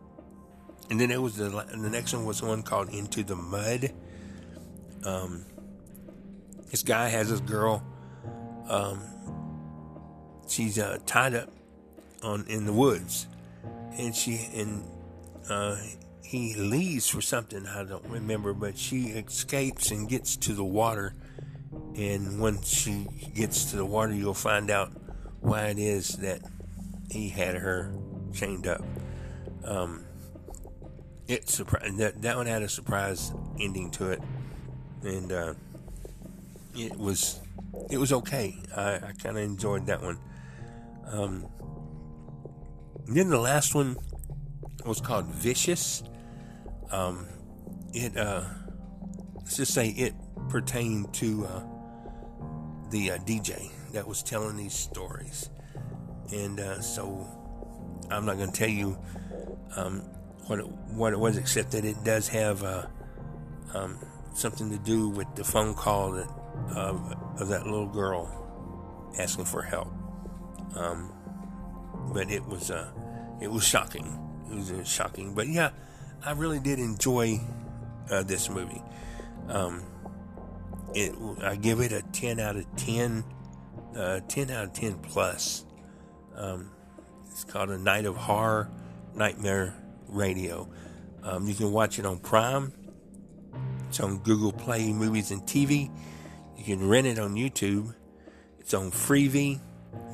And 0.91 0.99
then 0.99 1.07
there 1.07 1.21
was 1.21 1.37
the 1.37 1.47
the 1.47 1.89
next 1.89 2.11
one 2.11 2.25
was 2.25 2.43
one 2.43 2.63
called 2.63 2.89
Into 2.89 3.23
the 3.23 3.37
Mud. 3.37 3.93
Um, 5.05 5.45
this 6.69 6.83
guy 6.83 7.07
has 7.07 7.29
this 7.29 7.39
girl. 7.39 7.81
Um, 8.67 9.01
she's 10.49 10.77
uh, 10.77 10.97
tied 11.05 11.33
up 11.33 11.49
on 12.21 12.45
in 12.49 12.65
the 12.65 12.73
woods, 12.73 13.27
and 13.97 14.13
she 14.13 14.49
and 14.53 14.83
uh, 15.49 15.77
he 16.25 16.55
leaves 16.55 17.07
for 17.07 17.21
something 17.21 17.65
I 17.67 17.85
don't 17.85 18.05
remember, 18.07 18.53
but 18.53 18.77
she 18.77 19.11
escapes 19.11 19.91
and 19.91 20.09
gets 20.09 20.35
to 20.37 20.53
the 20.53 20.65
water. 20.65 21.15
And 21.95 22.41
when 22.41 22.61
she 22.63 23.07
gets 23.33 23.71
to 23.71 23.77
the 23.77 23.85
water, 23.85 24.13
you'll 24.13 24.33
find 24.33 24.69
out 24.69 24.91
why 25.39 25.67
it 25.67 25.79
is 25.79 26.17
that 26.17 26.41
he 27.09 27.29
had 27.29 27.55
her 27.55 27.93
chained 28.33 28.67
up. 28.67 28.83
Um, 29.63 30.03
it 31.31 31.49
surprised 31.49 31.97
that 31.97 32.21
that 32.21 32.35
one 32.35 32.45
had 32.45 32.61
a 32.61 32.69
surprise 32.69 33.31
ending 33.59 33.89
to 33.91 34.11
it, 34.11 34.21
and 35.03 35.31
uh, 35.31 35.53
it 36.75 36.95
was 36.97 37.39
it 37.89 37.97
was 37.97 38.11
okay. 38.11 38.57
I, 38.75 38.95
I 38.95 39.11
kind 39.17 39.37
of 39.37 39.43
enjoyed 39.43 39.85
that 39.87 40.01
one. 40.01 40.19
Um, 41.07 41.47
then 43.07 43.29
the 43.29 43.39
last 43.39 43.73
one 43.73 43.97
was 44.85 44.99
called 44.99 45.25
Vicious. 45.27 46.03
Um, 46.91 47.27
it 47.93 48.17
uh, 48.17 48.43
let's 49.35 49.55
just 49.55 49.73
say 49.73 49.89
it 49.89 50.13
pertained 50.49 51.13
to 51.15 51.45
uh, 51.45 51.63
the 52.89 53.11
uh, 53.11 53.17
DJ 53.19 53.71
that 53.93 54.05
was 54.05 54.21
telling 54.21 54.57
these 54.57 54.73
stories, 54.73 55.49
and 56.33 56.59
uh, 56.59 56.81
so 56.81 57.25
I'm 58.09 58.25
not 58.25 58.35
going 58.35 58.51
to 58.51 58.57
tell 58.57 58.69
you 58.69 58.97
um, 59.77 60.03
what 60.51 60.59
it, 60.59 60.67
what 60.67 61.13
it 61.13 61.19
was, 61.19 61.37
except 61.37 61.71
that 61.71 61.85
it 61.85 62.03
does 62.03 62.27
have 62.27 62.61
uh, 62.61 62.85
um, 63.73 63.97
something 64.33 64.69
to 64.69 64.77
do 64.77 65.07
with 65.07 65.33
the 65.35 65.45
phone 65.45 65.73
call 65.73 66.11
that 66.11 66.27
of 66.75 67.47
that 67.47 67.63
little 67.63 67.87
girl 67.87 68.29
asking 69.17 69.45
for 69.45 69.61
help. 69.61 69.87
Um, 70.75 71.09
but 72.13 72.29
it 72.29 72.45
was 72.45 72.69
uh, 72.69 72.91
it 73.39 73.49
was 73.49 73.65
shocking. 73.65 74.19
It 74.51 74.55
was 74.55 74.71
uh, 74.71 74.83
shocking. 74.83 75.33
But 75.33 75.47
yeah, 75.47 75.69
I 76.25 76.33
really 76.33 76.59
did 76.59 76.79
enjoy 76.79 77.39
uh, 78.09 78.23
this 78.23 78.49
movie. 78.49 78.83
Um, 79.47 79.83
it, 80.93 81.15
I 81.41 81.55
give 81.55 81.79
it 81.79 81.93
a 81.93 82.01
10 82.01 82.41
out 82.41 82.57
of 82.57 82.65
10, 82.75 83.23
uh, 83.95 84.19
10 84.27 84.51
out 84.51 84.65
of 84.65 84.73
10 84.73 84.95
plus. 84.95 85.63
Um, 86.35 86.71
it's 87.29 87.45
called 87.45 87.69
A 87.69 87.77
Night 87.77 88.05
of 88.05 88.17
Horror 88.17 88.69
Nightmare 89.15 89.80
Radio. 90.11 90.69
Um, 91.23 91.47
you 91.47 91.53
can 91.53 91.71
watch 91.71 91.99
it 91.99 92.05
on 92.05 92.19
Prime. 92.19 92.73
It's 93.89 93.99
on 93.99 94.19
Google 94.19 94.51
Play 94.51 94.91
Movies 94.93 95.31
and 95.31 95.41
TV. 95.43 95.89
You 96.57 96.63
can 96.63 96.87
rent 96.87 97.07
it 97.07 97.19
on 97.19 97.35
YouTube. 97.35 97.93
It's 98.59 98.73
on 98.73 98.91
Freevee. 98.91 99.59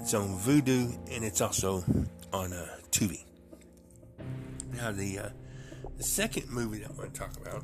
It's 0.01 0.13
on 0.13 0.37
Vudu, 0.39 0.97
and 1.13 1.23
it's 1.23 1.41
also 1.41 1.83
on 2.31 2.53
uh, 2.53 2.77
Tubi. 2.91 3.25
Now 4.73 4.91
the 4.91 5.19
uh, 5.19 5.29
the 5.97 6.03
second 6.03 6.49
movie 6.49 6.79
that 6.79 6.91
I 6.91 6.93
want 6.93 7.13
to 7.13 7.19
talk 7.19 7.35
about 7.37 7.63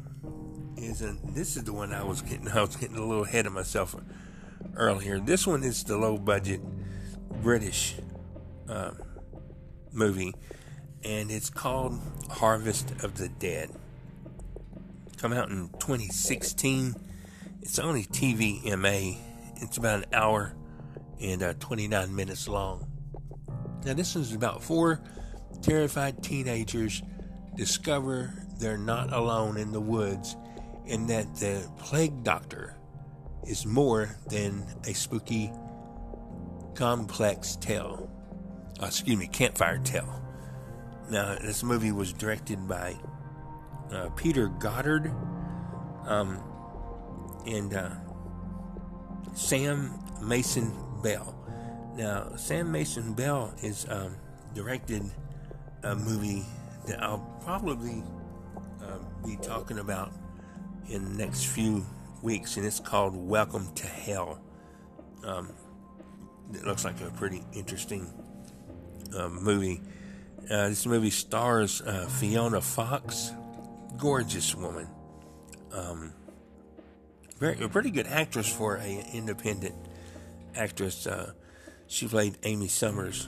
is, 0.78 1.02
and 1.02 1.20
this 1.36 1.56
is 1.56 1.64
the 1.64 1.74
one 1.74 1.94
I 1.94 2.04
was 2.04 2.22
getting. 2.22 2.48
I 2.54 2.62
was 2.62 2.76
getting 2.76 2.98
a 2.98 3.06
little 3.06 3.24
ahead 3.24 3.46
of 3.46 3.54
myself 3.54 3.96
earlier. 4.76 5.20
This 5.20 5.48
one 5.48 5.64
is 5.64 5.84
the 5.84 5.98
low 5.98 6.18
budget 6.18 6.62
British 7.42 7.96
uh, 8.70 8.92
movie, 9.92 10.34
and 11.04 11.32
it's 11.32 11.50
called 11.50 12.00
Harvest 12.30 12.92
of 13.04 13.18
the 13.18 13.30
Dead. 13.30 13.70
Come 15.18 15.34
out 15.34 15.50
in 15.50 15.70
2016. 15.80 16.96
It's 17.62 17.80
only 17.80 18.04
TVMA. 18.04 19.18
It's 19.58 19.78
about 19.78 20.00
an 20.00 20.06
hour 20.14 20.56
and 21.22 21.44
uh, 21.44 21.54
29 21.60 22.16
minutes 22.16 22.48
long. 22.48 22.88
Now, 23.86 23.94
this 23.94 24.16
is 24.16 24.34
about 24.34 24.64
four 24.64 25.02
terrified 25.62 26.24
teenagers 26.24 27.02
discover 27.56 28.34
they're 28.60 28.78
not 28.78 29.12
alone 29.14 29.58
in 29.58 29.72
the 29.72 29.82
woods 29.82 30.36
and 30.88 31.10
that 31.10 31.36
the 31.36 31.68
plague 31.80 32.24
doctor 32.24 32.76
is 33.48 33.66
more 33.66 34.16
than 34.28 34.66
a 34.88 34.94
spooky, 34.94 35.52
complex 36.76 37.56
tale. 37.58 38.10
Uh, 38.82 38.88
excuse 38.88 39.18
me, 39.18 39.28
campfire 39.28 39.78
tale. 39.80 40.23
Now, 41.14 41.36
this 41.36 41.62
movie 41.62 41.92
was 41.92 42.12
directed 42.12 42.68
by 42.68 42.96
uh, 43.92 44.10
Peter 44.16 44.48
Goddard 44.48 45.14
um, 46.08 46.44
and 47.46 47.72
uh, 47.72 47.92
Sam 49.36 49.94
Mason 50.24 50.74
Bell. 51.04 51.36
Now, 51.96 52.36
Sam 52.36 52.72
Mason 52.72 53.14
Bell 53.14 53.54
is 53.62 53.86
um, 53.90 54.16
directed 54.56 55.04
a 55.84 55.96
movie 55.96 56.46
that 56.88 57.04
I'll 57.04 57.40
probably 57.44 58.02
uh, 58.82 58.98
be 59.24 59.36
talking 59.36 59.78
about 59.78 60.12
in 60.90 61.04
the 61.06 61.24
next 61.24 61.46
few 61.46 61.86
weeks, 62.24 62.58
and 62.58 62.66
it's 62.66 62.80
called 62.80 63.16
Welcome 63.16 63.72
to 63.76 63.86
Hell. 63.86 64.42
Um, 65.24 65.54
it 66.56 66.66
looks 66.66 66.84
like 66.84 67.00
a 67.02 67.12
pretty 67.12 67.44
interesting 67.54 68.12
uh, 69.16 69.30
movie. 69.30 69.80
Uh, 70.50 70.70
this 70.70 70.86
movie 70.86 71.10
stars 71.10 71.82
uh, 71.82 72.06
Fiona 72.08 72.60
Fox, 72.60 73.32
gorgeous 73.98 74.54
woman. 74.54 74.88
Um, 75.72 76.14
very, 77.40 77.64
a 77.64 77.70
pretty 77.70 77.92
good 77.92 78.08
actress 78.08 78.52
for 78.52 78.76
an 78.76 79.06
independent 79.14 79.76
actress. 80.56 81.08
Uh, 81.08 81.32
she 81.88 82.08
played 82.08 82.38
Amy 82.44 82.68
Summers. 82.68 83.28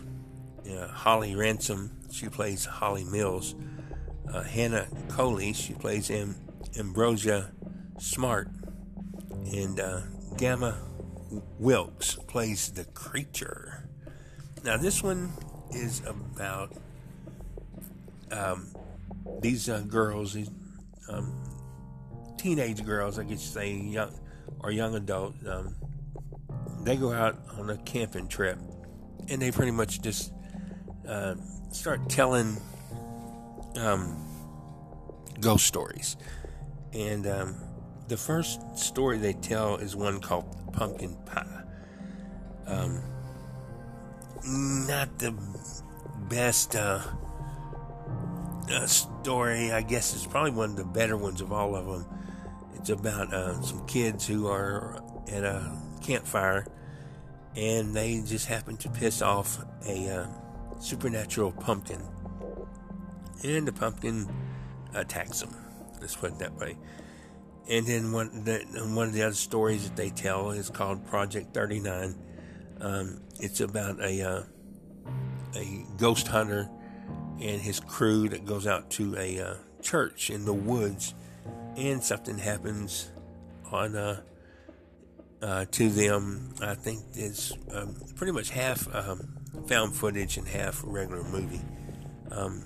Holly 0.91 1.36
Ransom, 1.36 1.91
she 2.12 2.28
plays 2.28 2.65
Holly 2.65 3.04
Mills. 3.04 3.56
Uh, 4.32 4.41
Hannah 4.43 4.88
Coley, 5.10 5.54
she 5.54 5.73
plays 5.73 6.10
Am- 6.10 6.36
Ambrosia 6.78 7.51
Smart. 7.99 8.49
And 9.54 9.80
uh, 9.80 10.01
Gemma 10.38 10.82
Wilkes 11.60 12.15
plays 12.28 12.69
the 12.71 12.86
creature. 12.86 13.88
Now, 14.63 14.78
this 14.78 15.04
one 15.04 15.32
is 15.71 16.01
about 16.06 16.73
um, 18.31 18.73
these 19.41 19.69
uh, 19.69 19.81
girls, 19.88 20.33
these 20.33 20.49
um, 21.09 21.33
teenage 22.38 22.83
girls, 22.83 23.19
I 23.19 23.23
guess 23.23 23.31
you 23.31 23.38
say, 23.38 23.73
young 23.73 24.13
or 24.59 24.71
young 24.71 24.95
adult. 24.95 25.35
Um, 25.47 25.75
they 26.83 26.95
go 26.95 27.11
out 27.11 27.38
on 27.57 27.69
a 27.69 27.77
camping 27.77 28.27
trip, 28.27 28.59
and 29.29 29.41
they 29.41 29.51
pretty 29.51 29.71
much 29.71 30.01
just 30.01 30.33
uh, 31.07 31.35
start 31.71 32.09
telling 32.09 32.57
um, 33.77 34.15
ghost 35.39 35.65
stories. 35.65 36.17
And 36.93 37.27
um, 37.27 37.55
the 38.07 38.17
first 38.17 38.77
story 38.77 39.17
they 39.17 39.33
tell 39.33 39.77
is 39.77 39.95
one 39.95 40.19
called 40.21 40.73
Pumpkin 40.73 41.15
Pie. 41.25 41.63
Um, 42.67 43.01
not 44.88 45.17
the 45.19 45.33
best 46.29 46.75
uh, 46.75 47.01
uh, 48.71 48.86
story, 48.88 49.71
I 49.71 49.82
guess 49.82 50.15
is 50.15 50.25
probably 50.25 50.51
one 50.51 50.71
of 50.71 50.75
the 50.78 50.86
better 50.86 51.17
ones 51.17 51.41
of 51.41 51.51
all 51.51 51.75
of 51.75 51.86
them. 51.86 52.06
It's 52.75 52.89
about 52.89 53.34
uh, 53.34 53.62
some 53.62 53.86
kids 53.88 54.28
who 54.28 54.47
are 54.47 55.01
at 55.32 55.43
a 55.43 55.71
campfire, 56.01 56.67
and 57.56 57.95
they 57.95 58.21
just 58.25 58.47
happen 58.47 58.78
to 58.78 58.89
piss 58.89 59.21
off 59.21 59.63
a 59.88 60.10
uh, 60.10 60.28
supernatural 60.80 61.51
pumpkin, 61.51 62.01
and 63.43 63.67
the 63.67 63.73
pumpkin 63.73 64.28
attacks 64.93 65.41
them. 65.41 65.56
Let's 65.99 66.15
put 66.15 66.34
it 66.34 66.39
that 66.39 66.56
way. 66.56 66.78
And 67.67 67.88
then 67.88 68.12
one, 68.12 68.43
the, 68.43 68.60
one 68.93 69.08
of 69.08 69.13
the 69.13 69.23
other 69.23 69.34
stories 69.34 69.88
that 69.89 69.95
they 69.95 70.12
tell 70.12 70.51
is 70.51 70.69
called 70.69 71.06
Project 71.08 71.54
39. 71.54 72.15
Um, 72.80 73.21
it's 73.39 73.60
about 73.60 73.99
a 74.01 74.21
uh, 74.21 74.43
a 75.56 75.86
ghost 75.97 76.28
hunter 76.28 76.69
and 77.41 77.62
his 77.62 77.80
crew 77.80 78.30
that 78.30 78.45
goes 78.45 78.67
out 78.67 78.89
to 78.91 79.15
a 79.17 79.39
uh, 79.39 79.56
church 79.82 80.30
in 80.30 80.45
the 80.45 80.54
woods, 80.54 81.13
and 81.76 82.04
something 82.04 82.38
happens 82.38 83.12
on 83.71 83.95
uh, 83.95 84.21
uh, 85.41 85.65
to 85.71 85.89
them. 85.89 86.54
I 86.62 86.76
think 86.76 87.02
it's 87.13 87.54
um, 87.71 87.95
pretty 88.15 88.34
much 88.34 88.50
half 88.50 88.93
um, 88.93 89.28
found 89.67 89.95
footage 89.95 90.38
and 90.38 90.48
half 90.48 90.82
regular 90.84 91.24
movie, 91.24 91.62
um, 92.32 92.63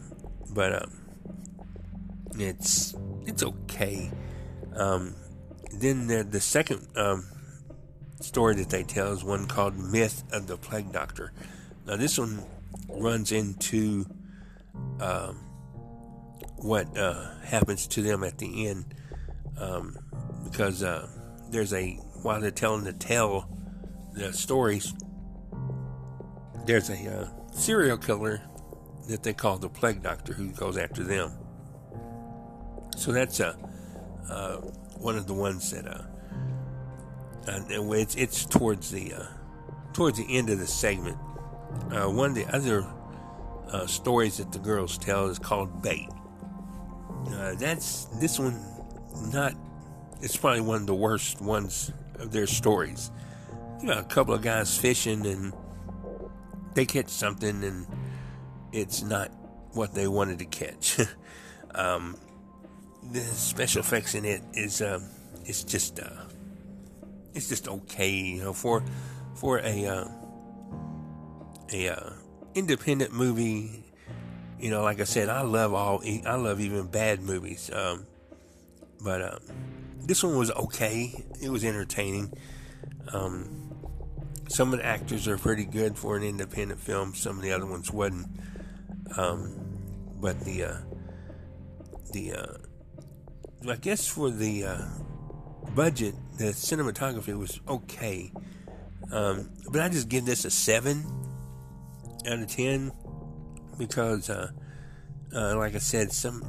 but 0.51 0.83
um, 0.83 0.91
it's 2.35 2.95
it's 3.25 3.43
okay. 3.43 4.11
Um, 4.75 5.15
then 5.73 6.07
the 6.07 6.23
the 6.23 6.39
second 6.39 6.87
um, 6.95 7.25
story 8.21 8.55
that 8.55 8.69
they 8.69 8.83
tell 8.83 9.11
is 9.13 9.23
one 9.23 9.47
called 9.47 9.77
"Myth 9.77 10.23
of 10.31 10.47
the 10.47 10.57
Plague 10.57 10.91
Doctor." 10.91 11.33
Now 11.85 11.95
this 11.95 12.17
one 12.17 12.43
runs 12.87 13.31
into 13.31 14.05
um, 14.99 15.35
what 16.57 16.97
uh, 16.97 17.37
happens 17.45 17.87
to 17.87 18.01
them 18.01 18.23
at 18.23 18.37
the 18.37 18.67
end 18.67 18.93
um, 19.57 19.97
because 20.43 20.83
uh, 20.83 21.07
there's 21.49 21.73
a 21.73 21.93
while 22.21 22.41
they're 22.41 22.51
telling 22.51 22.83
the 22.83 22.93
tale 22.93 23.47
the 24.13 24.33
stories 24.33 24.93
there's 26.65 26.89
a 26.89 27.09
uh, 27.09 27.27
serial 27.51 27.97
killer 27.97 28.41
that 29.07 29.23
they 29.23 29.33
call 29.33 29.57
the 29.57 29.69
plague 29.69 30.03
doctor 30.03 30.33
who 30.33 30.49
goes 30.49 30.77
after 30.77 31.03
them. 31.03 31.31
So 32.95 33.11
that's 33.11 33.39
uh, 33.39 33.55
uh 34.29 34.57
one 34.97 35.17
of 35.17 35.25
the 35.25 35.33
ones 35.33 35.71
that 35.71 35.87
uh, 35.87 36.03
it's, 37.47 38.15
it's 38.15 38.45
towards 38.45 38.91
the 38.91 39.13
uh, 39.13 39.25
towards 39.93 40.19
the 40.19 40.37
end 40.37 40.49
of 40.49 40.59
the 40.59 40.67
segment. 40.67 41.17
Uh, 41.91 42.09
one 42.09 42.29
of 42.29 42.35
the 42.35 42.45
other 42.53 42.85
uh, 43.71 43.85
stories 43.87 44.37
that 44.37 44.51
the 44.51 44.59
girls 44.59 44.97
tell 44.97 45.27
is 45.27 45.39
called 45.39 45.81
Bait. 45.81 46.09
Uh, 47.27 47.55
that's 47.55 48.05
this 48.19 48.39
one, 48.39 48.59
not. 49.31 49.53
It's 50.21 50.35
probably 50.35 50.61
one 50.61 50.81
of 50.81 50.87
the 50.87 50.95
worst 50.95 51.41
ones 51.41 51.91
of 52.15 52.31
their 52.31 52.47
stories. 52.47 53.11
You 53.81 53.87
know, 53.87 53.99
a 53.99 54.03
couple 54.03 54.33
of 54.33 54.41
guys 54.41 54.77
fishing 54.77 55.25
and 55.25 55.53
they 56.73 56.85
catch 56.85 57.09
something 57.09 57.63
and 57.63 57.87
it's 58.71 59.01
not 59.01 59.31
what 59.73 59.93
they 59.93 60.07
wanted 60.07 60.39
to 60.39 60.45
catch. 60.45 60.99
um, 61.75 62.17
the 63.11 63.21
special 63.21 63.81
effects 63.81 64.15
in 64.15 64.25
it 64.25 64.41
is 64.53 64.81
um, 64.81 65.07
it's 65.45 65.63
just 65.63 65.99
uh, 65.99 66.09
it's 67.33 67.47
just 67.47 67.67
okay, 67.67 68.09
you 68.09 68.43
know, 68.43 68.53
for 68.53 68.83
for 69.35 69.59
a 69.59 69.85
uh, 69.85 70.07
a 71.71 71.89
uh, 71.89 72.09
independent 72.55 73.13
movie. 73.13 73.83
You 74.59 74.69
know, 74.69 74.83
like 74.83 74.99
I 74.99 75.05
said, 75.05 75.29
I 75.29 75.41
love 75.41 75.73
all. 75.73 76.01
I 76.25 76.35
love 76.35 76.59
even 76.59 76.87
bad 76.87 77.21
movies. 77.21 77.69
Um, 77.73 78.05
but 79.01 79.21
um, 79.21 79.39
this 79.99 80.23
one 80.23 80.37
was 80.37 80.51
okay. 80.51 81.23
It 81.41 81.49
was 81.49 81.63
entertaining. 81.63 82.33
Um, 83.13 83.69
some 84.49 84.73
of 84.73 84.79
the 84.79 84.85
actors 84.85 85.27
are 85.27 85.37
pretty 85.37 85.65
good 85.65 85.97
for 85.97 86.17
an 86.17 86.23
independent 86.23 86.81
film. 86.81 87.13
Some 87.13 87.37
of 87.37 87.43
the 87.43 87.51
other 87.51 87.65
ones 87.65 87.91
wasn't. 87.91 88.27
Um, 89.15 89.55
but 90.19 90.39
the 90.41 90.63
uh, 90.65 90.77
the 92.11 92.33
uh, 92.33 93.69
I 93.69 93.75
guess 93.75 94.07
for 94.07 94.29
the 94.29 94.65
uh, 94.65 94.85
budget, 95.75 96.15
the 96.37 96.45
cinematography 96.45 97.37
was 97.37 97.59
okay. 97.67 98.31
Um, 99.11 99.49
but 99.71 99.81
I 99.81 99.89
just 99.89 100.09
give 100.09 100.25
this 100.25 100.45
a 100.45 100.51
seven 100.51 101.05
out 102.27 102.39
of 102.39 102.47
10 102.47 102.91
because, 103.77 104.29
uh, 104.29 104.51
uh, 105.33 105.55
like 105.57 105.75
I 105.75 105.79
said, 105.79 106.11
some 106.11 106.43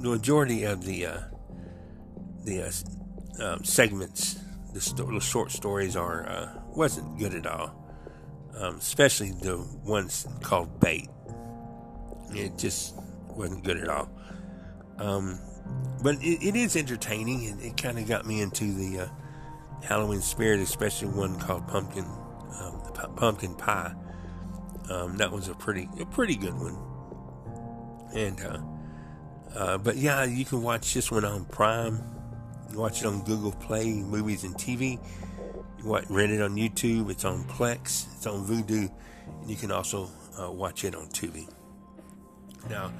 the 0.00 0.10
majority 0.10 0.64
of 0.64 0.84
the 0.84 1.06
uh, 1.06 1.20
the 2.44 2.62
uh, 2.62 3.42
um, 3.42 3.64
segments, 3.64 4.38
the, 4.74 4.80
sto- 4.80 5.10
the, 5.10 5.20
short 5.20 5.50
stories 5.50 5.96
are 5.96 6.28
uh, 6.28 6.60
wasn't 6.68 7.18
good 7.18 7.34
at 7.34 7.46
all. 7.46 7.80
Um, 8.56 8.76
especially 8.76 9.32
the 9.32 9.66
ones 9.84 10.28
called 10.42 10.78
bait. 10.78 11.08
It 12.32 12.56
just 12.58 12.94
wasn't 13.30 13.64
good 13.64 13.78
at 13.78 13.88
all. 13.88 14.08
Um, 14.98 15.40
but 16.02 16.16
it, 16.16 16.46
it 16.46 16.56
is 16.56 16.76
entertaining, 16.76 17.46
and 17.46 17.60
it 17.62 17.76
kind 17.76 17.98
of 17.98 18.06
got 18.06 18.26
me 18.26 18.42
into 18.42 18.72
the 18.72 19.00
uh, 19.00 19.08
Halloween 19.82 20.20
spirit, 20.20 20.60
especially 20.60 21.08
one 21.08 21.38
called 21.40 21.66
Pumpkin 21.66 22.04
um, 22.60 22.80
Pumpkin 23.16 23.54
Pie. 23.54 23.94
Um, 24.90 25.16
that 25.16 25.30
was 25.32 25.48
a 25.48 25.54
pretty 25.54 25.88
a 26.00 26.06
pretty 26.06 26.36
good 26.36 26.54
one. 26.54 26.76
And 28.14 28.40
uh, 28.40 29.58
uh, 29.58 29.78
but 29.78 29.96
yeah, 29.96 30.24
you 30.24 30.44
can 30.44 30.62
watch 30.62 30.94
this 30.94 31.10
one 31.10 31.24
on 31.24 31.44
Prime. 31.46 32.02
You 32.70 32.78
watch 32.78 33.00
it 33.00 33.06
on 33.06 33.22
Google 33.24 33.52
Play 33.52 33.92
Movies 33.92 34.44
and 34.44 34.54
TV. 34.54 34.98
You 35.78 35.84
watch, 35.84 36.04
rent 36.08 36.32
it 36.32 36.42
on 36.42 36.56
YouTube. 36.56 37.10
It's 37.10 37.24
on 37.24 37.44
Plex. 37.44 38.12
It's 38.14 38.26
on 38.26 38.46
Vudu, 38.46 38.90
and 39.40 39.50
you 39.50 39.56
can 39.56 39.70
also 39.70 40.08
uh, 40.40 40.50
watch 40.50 40.84
it 40.84 40.94
on 40.94 41.08
Tubi. 41.08 41.48
Now, 42.68 42.92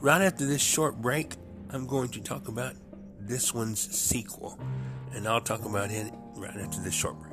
right 0.00 0.22
after 0.22 0.46
this 0.46 0.62
short 0.62 1.00
break, 1.00 1.34
I'm 1.70 1.86
going 1.86 2.08
to 2.10 2.20
talk 2.20 2.48
about 2.48 2.74
this 3.20 3.54
one's 3.54 3.80
sequel, 3.80 4.58
and 5.12 5.28
I'll 5.28 5.40
talk 5.40 5.64
about 5.64 5.90
it 5.90 6.12
right 6.36 6.56
after 6.56 6.80
this 6.80 6.94
short 6.94 7.18
break. 7.20 7.29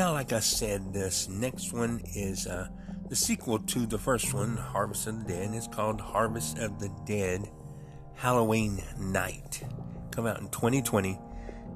Now, 0.00 0.12
like 0.12 0.32
I 0.32 0.40
said, 0.40 0.94
this 0.94 1.28
next 1.28 1.74
one 1.74 2.00
is 2.14 2.46
uh, 2.46 2.68
the 3.10 3.14
sequel 3.14 3.58
to 3.58 3.84
the 3.84 3.98
first 3.98 4.32
one, 4.32 4.56
Harvest 4.56 5.06
of 5.06 5.26
the 5.26 5.34
Dead. 5.34 5.50
It's 5.52 5.68
called 5.68 6.00
Harvest 6.00 6.56
of 6.56 6.80
the 6.80 6.88
Dead 7.04 7.50
Halloween 8.14 8.82
Night. 8.98 9.62
Come 10.10 10.26
out 10.26 10.40
in 10.40 10.48
2020. 10.48 11.18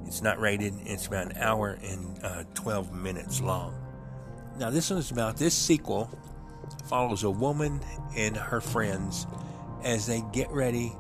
It's 0.07 0.23
not 0.23 0.41
rated. 0.41 0.73
It's 0.87 1.07
about 1.07 1.33
an 1.33 1.37
hour 1.37 1.79
and 1.83 2.19
uh, 2.25 2.45
12 2.55 2.95
minutes 2.95 3.43
long. 3.43 3.75
Now, 4.59 4.71
this 4.71 4.89
one 4.89 5.01
is 5.01 5.11
about 5.11 5.37
this 5.37 5.53
sequel 5.53 6.09
follows 6.87 7.25
a 7.25 7.31
woman 7.31 7.79
and 8.17 8.39
her 8.39 8.63
friends 8.63 9.27
as 9.83 10.07
they 10.07 10.25
get 10.33 10.51
ready 10.51 10.97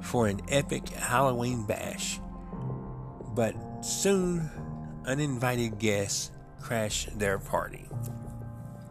for 0.00 0.26
an 0.26 0.40
epic 0.48 0.88
Halloween 0.88 1.66
bash. 1.66 2.18
But 3.34 3.54
soon, 3.82 4.50
uninvited 5.04 5.78
guests 5.78 6.30
crash 6.62 7.06
their 7.16 7.38
party. 7.38 7.84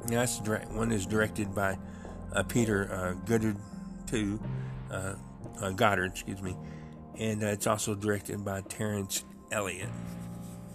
That's 0.07 0.39
direct, 0.39 0.71
one 0.71 0.91
is 0.91 1.05
directed 1.05 1.55
by 1.55 1.77
uh, 2.33 2.43
Peter 2.43 2.91
uh, 2.91 3.13
Goddard, 3.25 3.57
too, 4.07 4.39
uh, 4.91 5.15
uh, 5.61 5.71
Goddard, 5.71 6.11
excuse 6.11 6.41
me, 6.41 6.55
and 7.17 7.43
uh, 7.43 7.47
it's 7.47 7.67
also 7.67 7.95
directed 7.95 8.43
by 8.43 8.61
Terrence 8.61 9.23
Elliott. 9.51 9.89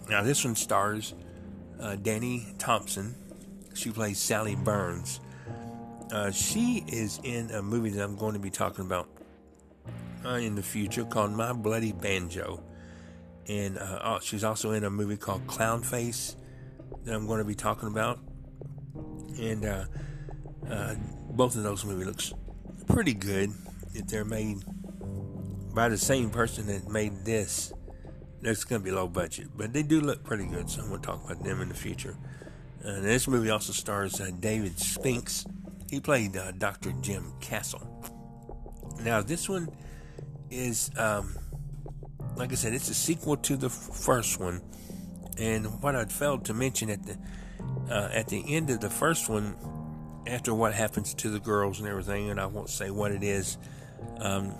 Now, 0.09 0.23
this 0.23 0.43
one 0.43 0.55
stars 0.55 1.13
uh, 1.79 1.95
Dani 1.97 2.57
Thompson. 2.57 3.15
She 3.73 3.91
plays 3.91 4.17
Sally 4.17 4.55
Burns. 4.55 5.19
she 6.31 6.83
is 6.87 7.19
in 7.23 7.51
a 7.51 7.61
movie 7.61 7.89
that 7.91 8.03
I'm 8.03 8.15
going 8.15 8.33
to 8.33 8.39
be 8.39 8.49
talking 8.49 8.85
about 8.85 9.07
in 10.25 10.55
the 10.55 10.63
future 10.63 11.05
called 11.05 11.31
My 11.31 11.53
Bloody 11.53 11.91
Banjo. 11.91 12.63
And 13.47 13.77
she's 14.21 14.43
also 14.43 14.71
in 14.71 14.83
a 14.83 14.89
movie 14.89 15.17
called 15.17 15.45
Clown 15.45 15.83
Face 15.83 16.35
that 17.07 17.15
I'm 17.15 17.25
going 17.25 17.39
to 17.39 17.45
be 17.45 17.55
talking 17.55 17.87
about, 17.87 18.19
and 19.39 19.65
uh, 19.65 19.85
uh, 20.69 20.95
both 21.31 21.55
of 21.55 21.63
those 21.63 21.85
movies 21.85 22.05
looks 22.05 22.33
pretty 22.85 23.13
good. 23.13 23.51
If 23.93 24.07
they're 24.07 24.25
made 24.25 24.57
by 25.73 25.87
the 25.87 25.97
same 25.97 26.29
person 26.29 26.67
that 26.67 26.89
made 26.89 27.23
this, 27.23 27.71
that's 28.41 28.65
going 28.65 28.81
to 28.81 28.85
be 28.85 28.91
low 28.91 29.07
budget, 29.07 29.47
but 29.55 29.71
they 29.71 29.83
do 29.83 30.01
look 30.01 30.23
pretty 30.25 30.45
good. 30.45 30.69
So 30.69 30.81
I'm 30.81 30.89
going 30.89 31.01
to 31.01 31.07
talk 31.07 31.23
about 31.23 31.43
them 31.43 31.61
in 31.61 31.69
the 31.69 31.75
future. 31.75 32.17
And 32.83 33.05
this 33.05 33.25
movie 33.27 33.49
also 33.49 33.71
stars 33.71 34.19
uh, 34.19 34.29
David 34.41 34.77
Spinks. 34.77 35.45
He 35.89 36.01
played 36.01 36.35
uh, 36.35 36.51
Dr. 36.51 36.91
Jim 37.01 37.31
Castle. 37.39 37.81
Now 39.01 39.21
this 39.21 39.47
one 39.47 39.69
is, 40.49 40.91
um, 40.97 41.37
like 42.35 42.51
I 42.51 42.55
said, 42.55 42.73
it's 42.73 42.89
a 42.89 42.93
sequel 42.93 43.37
to 43.37 43.55
the 43.55 43.67
f- 43.67 43.73
first 43.73 44.41
one 44.41 44.61
and 45.37 45.81
what 45.81 45.95
I 45.95 46.05
failed 46.05 46.45
to 46.45 46.53
mention 46.53 46.89
at 46.89 47.03
the 47.03 47.17
uh, 47.89 48.09
at 48.13 48.27
the 48.27 48.55
end 48.55 48.69
of 48.69 48.79
the 48.79 48.89
first 48.89 49.29
one 49.29 49.55
after 50.27 50.53
what 50.53 50.73
happens 50.73 51.13
to 51.13 51.29
the 51.29 51.39
girls 51.39 51.79
and 51.79 51.87
everything, 51.87 52.29
and 52.29 52.39
I 52.39 52.45
won't 52.45 52.69
say 52.69 52.91
what 52.91 53.11
it 53.11 53.23
is, 53.23 53.57
um, 54.19 54.53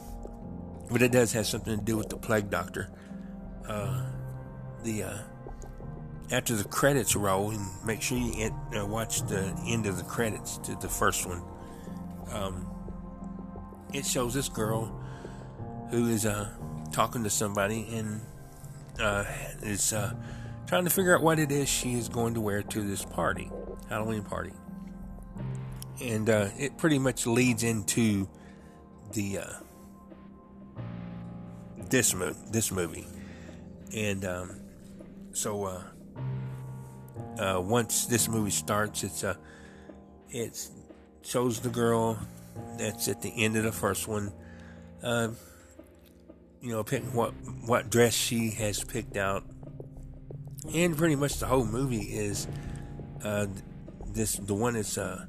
but 0.90 1.02
it 1.02 1.12
does 1.12 1.34
have 1.34 1.46
something 1.46 1.78
to 1.78 1.84
do 1.84 1.98
with 1.98 2.10
the 2.10 2.18
plague 2.18 2.50
doctor. 2.50 2.90
Uh, 3.68 4.06
the 4.84 5.04
uh, 5.04 5.18
after 6.32 6.56
the 6.56 6.64
credits 6.64 7.16
roll, 7.16 7.52
and 7.52 7.66
make 7.86 8.02
sure 8.02 8.18
you 8.18 8.54
uh, 8.78 8.86
watch 8.86 9.22
the 9.28 9.54
end 9.66 9.86
of 9.86 9.98
the 9.98 10.04
credits 10.04 10.58
to 10.60 10.76
the 10.76 10.90
first 10.90 11.26
one. 11.26 11.42
Um, 12.32 12.70
it 13.94 14.06
shows 14.06 14.34
this 14.34 14.50
girl 14.50 15.02
who 15.90 16.08
is 16.08 16.26
uh, 16.26 16.50
talking 16.92 17.24
to 17.24 17.30
somebody 17.30 17.88
and 17.94 18.22
uh, 19.00 19.24
is 19.62 19.94
uh, 19.94 20.14
trying 20.68 20.84
to 20.84 20.90
figure 20.90 21.16
out 21.16 21.24
what 21.24 21.40
it 21.40 21.52
is 21.52 21.68
she 21.70 21.94
is 21.94 22.10
going 22.10 22.34
to 22.34 22.42
wear 22.42 22.62
to 22.62 22.82
this 22.82 23.04
party, 23.04 23.50
Halloween 23.90 24.24
party. 24.24 24.52
And 26.02 26.30
uh, 26.30 26.50
it 26.58 26.78
pretty 26.78 27.00
much 27.00 27.26
leads 27.26 27.64
into 27.64 28.30
the 29.14 29.40
uh, 29.40 29.54
this 31.90 32.14
mo- 32.14 32.36
this 32.52 32.72
movie, 32.72 33.08
and 33.96 34.24
um, 34.24 34.60
so 35.32 35.64
uh, 35.64 35.84
uh, 37.40 37.60
once 37.62 38.06
this 38.06 38.28
movie 38.28 38.52
starts, 38.52 39.04
it's 39.04 39.24
a 39.24 39.32
uh, 39.32 39.36
it 40.30 40.68
shows 41.24 41.62
the 41.62 41.70
girl 41.70 42.20
that's 42.78 43.08
at 43.08 43.22
the 43.22 43.30
end 43.44 43.58
of 43.58 43.64
the 43.64 43.72
first 43.72 44.08
one. 44.08 44.32
Uh, 45.02 45.30
you 46.62 46.72
know, 46.72 46.84
pick 46.84 47.04
what 47.06 47.32
what 47.66 47.90
dress 47.90 48.14
she 48.14 48.52
has 48.52 48.84
picked 48.84 49.18
out, 49.18 49.44
and 50.74 50.98
pretty 50.98 51.16
much 51.16 51.40
the 51.40 51.46
whole 51.46 51.66
movie 51.66 52.02
is 52.02 52.48
uh, 53.24 53.48
this 54.08 54.36
the 54.36 54.54
one 54.54 54.74
that's 54.74 54.98
uh, 54.98 55.26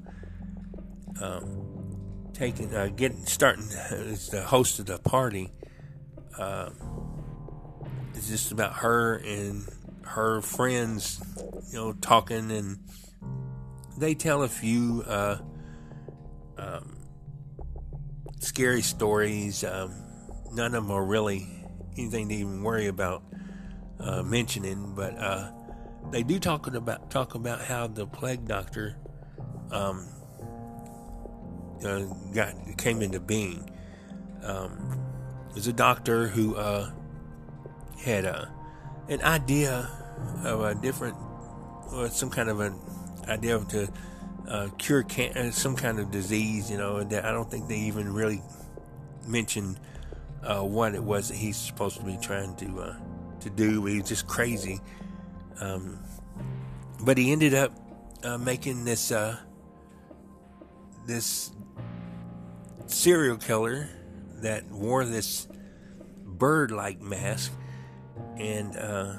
um, 1.21 2.31
taking 2.33 2.75
uh, 2.75 2.89
getting 2.89 3.25
starting 3.27 3.65
is 3.91 4.29
the 4.29 4.43
host 4.43 4.79
of 4.79 4.87
the 4.87 4.99
party. 4.99 5.53
Uh, 6.39 6.71
it's 8.15 8.29
just 8.29 8.53
about 8.53 8.75
her 8.75 9.17
and 9.17 9.69
her 10.03 10.41
friends, 10.41 11.21
you 11.71 11.79
know, 11.79 11.93
talking, 11.93 12.51
and 12.51 12.79
they 13.97 14.15
tell 14.15 14.43
a 14.43 14.49
few 14.49 15.05
uh, 15.07 15.39
um, 16.57 16.97
scary 18.41 18.83
stories. 18.83 19.63
Um, 19.65 19.93
none 20.53 20.75
of 20.75 20.85
them 20.85 20.91
are 20.91 21.05
really 21.05 21.47
anything 21.97 22.29
to 22.29 22.35
even 22.35 22.63
worry 22.63 22.87
about 22.87 23.23
uh, 24.01 24.23
mentioning, 24.23 24.93
but 24.95 25.17
uh, 25.19 25.51
they 26.11 26.23
do 26.23 26.39
talk 26.39 26.67
about 26.67 27.11
talk 27.11 27.35
about 27.35 27.61
how 27.61 27.87
the 27.87 28.07
plague 28.07 28.47
doctor 28.47 28.97
um, 29.71 30.09
uh, 31.85 32.03
got 32.33 32.55
came 32.77 33.03
into 33.03 33.21
being. 33.21 33.71
Um, 34.43 35.01
there's 35.53 35.67
a 35.67 35.73
doctor 35.73 36.29
who 36.29 36.57
uh, 36.57 36.91
had 38.05 38.25
a 38.25 38.53
an 39.09 39.23
idea 39.23 39.91
of 40.45 40.61
a 40.63 40.75
different, 40.75 41.17
or 41.93 42.09
some 42.09 42.31
kind 42.31 42.49
of 42.49 42.61
an 42.61 42.75
idea 43.27 43.59
to 43.59 43.89
uh, 44.49 44.69
cure 44.79 45.03
can- 45.03 45.37
uh, 45.37 45.51
some 45.51 45.77
kind 45.77 45.99
of 45.99 46.11
disease. 46.11 46.71
You 46.71 46.79
know 46.79 47.03
that 47.05 47.25
I 47.25 47.33
don't 47.33 47.51
think 47.51 47.69
they 47.69 47.79
even 47.79 48.13
really 48.13 48.43
mentioned 49.27 49.79
uh, 50.43 50.63
what 50.63 50.95
it 50.95 51.03
was 51.03 51.29
that 51.29 51.37
he's 51.37 51.57
supposed 51.57 51.99
to 51.99 52.05
be 52.05 52.17
trying 52.21 52.55
to 52.57 52.81
uh, 52.81 52.97
to 53.41 53.51
do. 53.51 53.85
He 53.87 53.99
was 54.01 54.09
just 54.09 54.27
crazy. 54.27 54.81
Um, 55.61 55.99
but 57.01 57.19
he 57.19 57.33
ended 57.33 57.55
up 57.55 57.73
uh, 58.23 58.39
making 58.39 58.85
this 58.85 59.13
uh, 59.13 59.37
this 61.07 61.53
serial 62.87 63.37
killer 63.37 63.89
that 64.41 64.65
wore 64.71 65.05
this 65.05 65.49
bird-like 66.25 67.01
mask, 67.01 67.53
and 68.37 68.77
uh, 68.77 69.15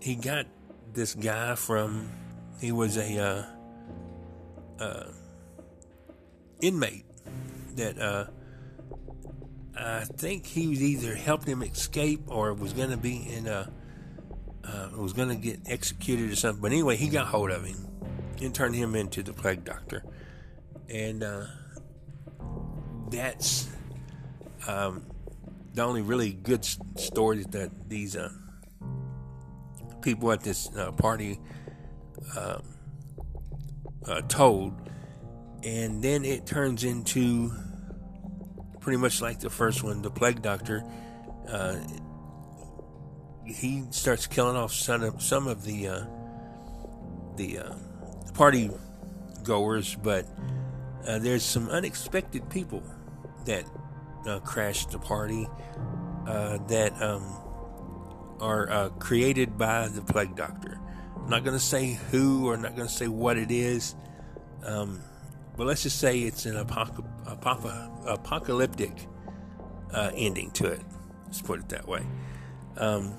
he 0.00 0.14
got 0.14 0.46
this 0.92 1.14
guy 1.14 1.54
from. 1.54 2.10
He 2.60 2.72
was 2.72 2.96
a 2.96 3.46
uh, 4.80 5.04
inmate 6.60 7.04
that 7.76 8.30
I 9.80 10.04
think 10.04 10.46
he 10.46 10.66
was 10.66 10.82
either 10.82 11.14
helped 11.14 11.46
him 11.46 11.62
escape 11.62 12.22
or 12.26 12.52
was 12.52 12.72
going 12.72 12.90
to 12.90 12.96
be 12.96 13.16
in 13.16 13.46
a 13.46 13.70
uh, 14.64 14.88
was 14.96 15.12
going 15.12 15.28
to 15.28 15.36
get 15.36 15.60
executed 15.66 16.30
or 16.30 16.36
something. 16.36 16.60
But 16.60 16.72
anyway, 16.72 16.96
he 16.96 17.08
got 17.08 17.26
hold 17.26 17.50
of 17.50 17.64
him 17.64 17.86
and 18.40 18.54
turned 18.54 18.74
him 18.74 18.94
into 18.94 19.22
the 19.22 19.32
plague 19.32 19.64
doctor, 19.64 20.04
and 20.88 21.22
uh, 21.22 21.44
that's 23.10 23.68
um, 24.66 25.06
the 25.74 25.82
only 25.82 26.02
really 26.02 26.32
good 26.32 26.64
story 26.64 27.44
that 27.50 27.88
these 27.88 28.16
uh, 28.16 28.30
people 30.02 30.32
at 30.32 30.40
this 30.40 30.74
uh, 30.76 30.92
party 30.92 31.38
um, 32.36 32.62
uh, 34.06 34.20
told, 34.22 34.74
and 35.62 36.02
then 36.02 36.24
it 36.24 36.46
turns 36.46 36.84
into 36.84 37.52
pretty 38.88 39.02
much 39.02 39.20
like 39.20 39.38
the 39.38 39.50
first 39.50 39.84
one, 39.84 40.00
the 40.00 40.10
plague 40.10 40.40
doctor. 40.40 40.82
Uh, 41.46 41.76
he 43.44 43.84
starts 43.90 44.26
killing 44.26 44.56
off 44.56 44.72
some 44.72 45.02
of, 45.02 45.20
some 45.20 45.46
of 45.46 45.62
the 45.62 45.88
uh, 45.88 46.04
the 47.36 47.58
uh, 47.58 47.74
party 48.32 48.70
goers, 49.42 49.94
but 50.02 50.24
uh, 51.06 51.18
there's 51.18 51.42
some 51.42 51.68
unexpected 51.68 52.48
people 52.48 52.82
that 53.44 53.66
uh, 54.26 54.38
crash 54.38 54.86
the 54.86 54.98
party 54.98 55.46
uh, 56.26 56.56
that 56.68 56.90
um, 57.02 57.22
are 58.40 58.88
created 59.00 59.58
by 59.58 59.86
the 59.88 60.00
plague 60.00 60.34
doctor. 60.34 60.80
I'm 61.14 61.28
not 61.28 61.44
going 61.44 61.58
to 61.58 61.62
say 61.62 61.98
who 62.10 62.48
or 62.48 62.56
not 62.56 62.74
going 62.74 62.88
to 62.88 62.94
say 62.94 63.06
what 63.06 63.36
it 63.36 63.50
is. 63.50 63.94
Um, 64.64 65.02
but 65.58 65.66
let's 65.66 65.82
just 65.82 65.98
say 65.98 66.20
it's 66.20 66.46
an 66.46 66.56
apocalyptic 67.28 68.92
uh, 69.92 70.10
ending 70.14 70.50
to 70.52 70.66
it. 70.66 70.80
Let's 71.26 71.42
put 71.42 71.60
it 71.60 71.68
that 71.70 71.86
way. 71.86 72.02
Um, 72.76 73.14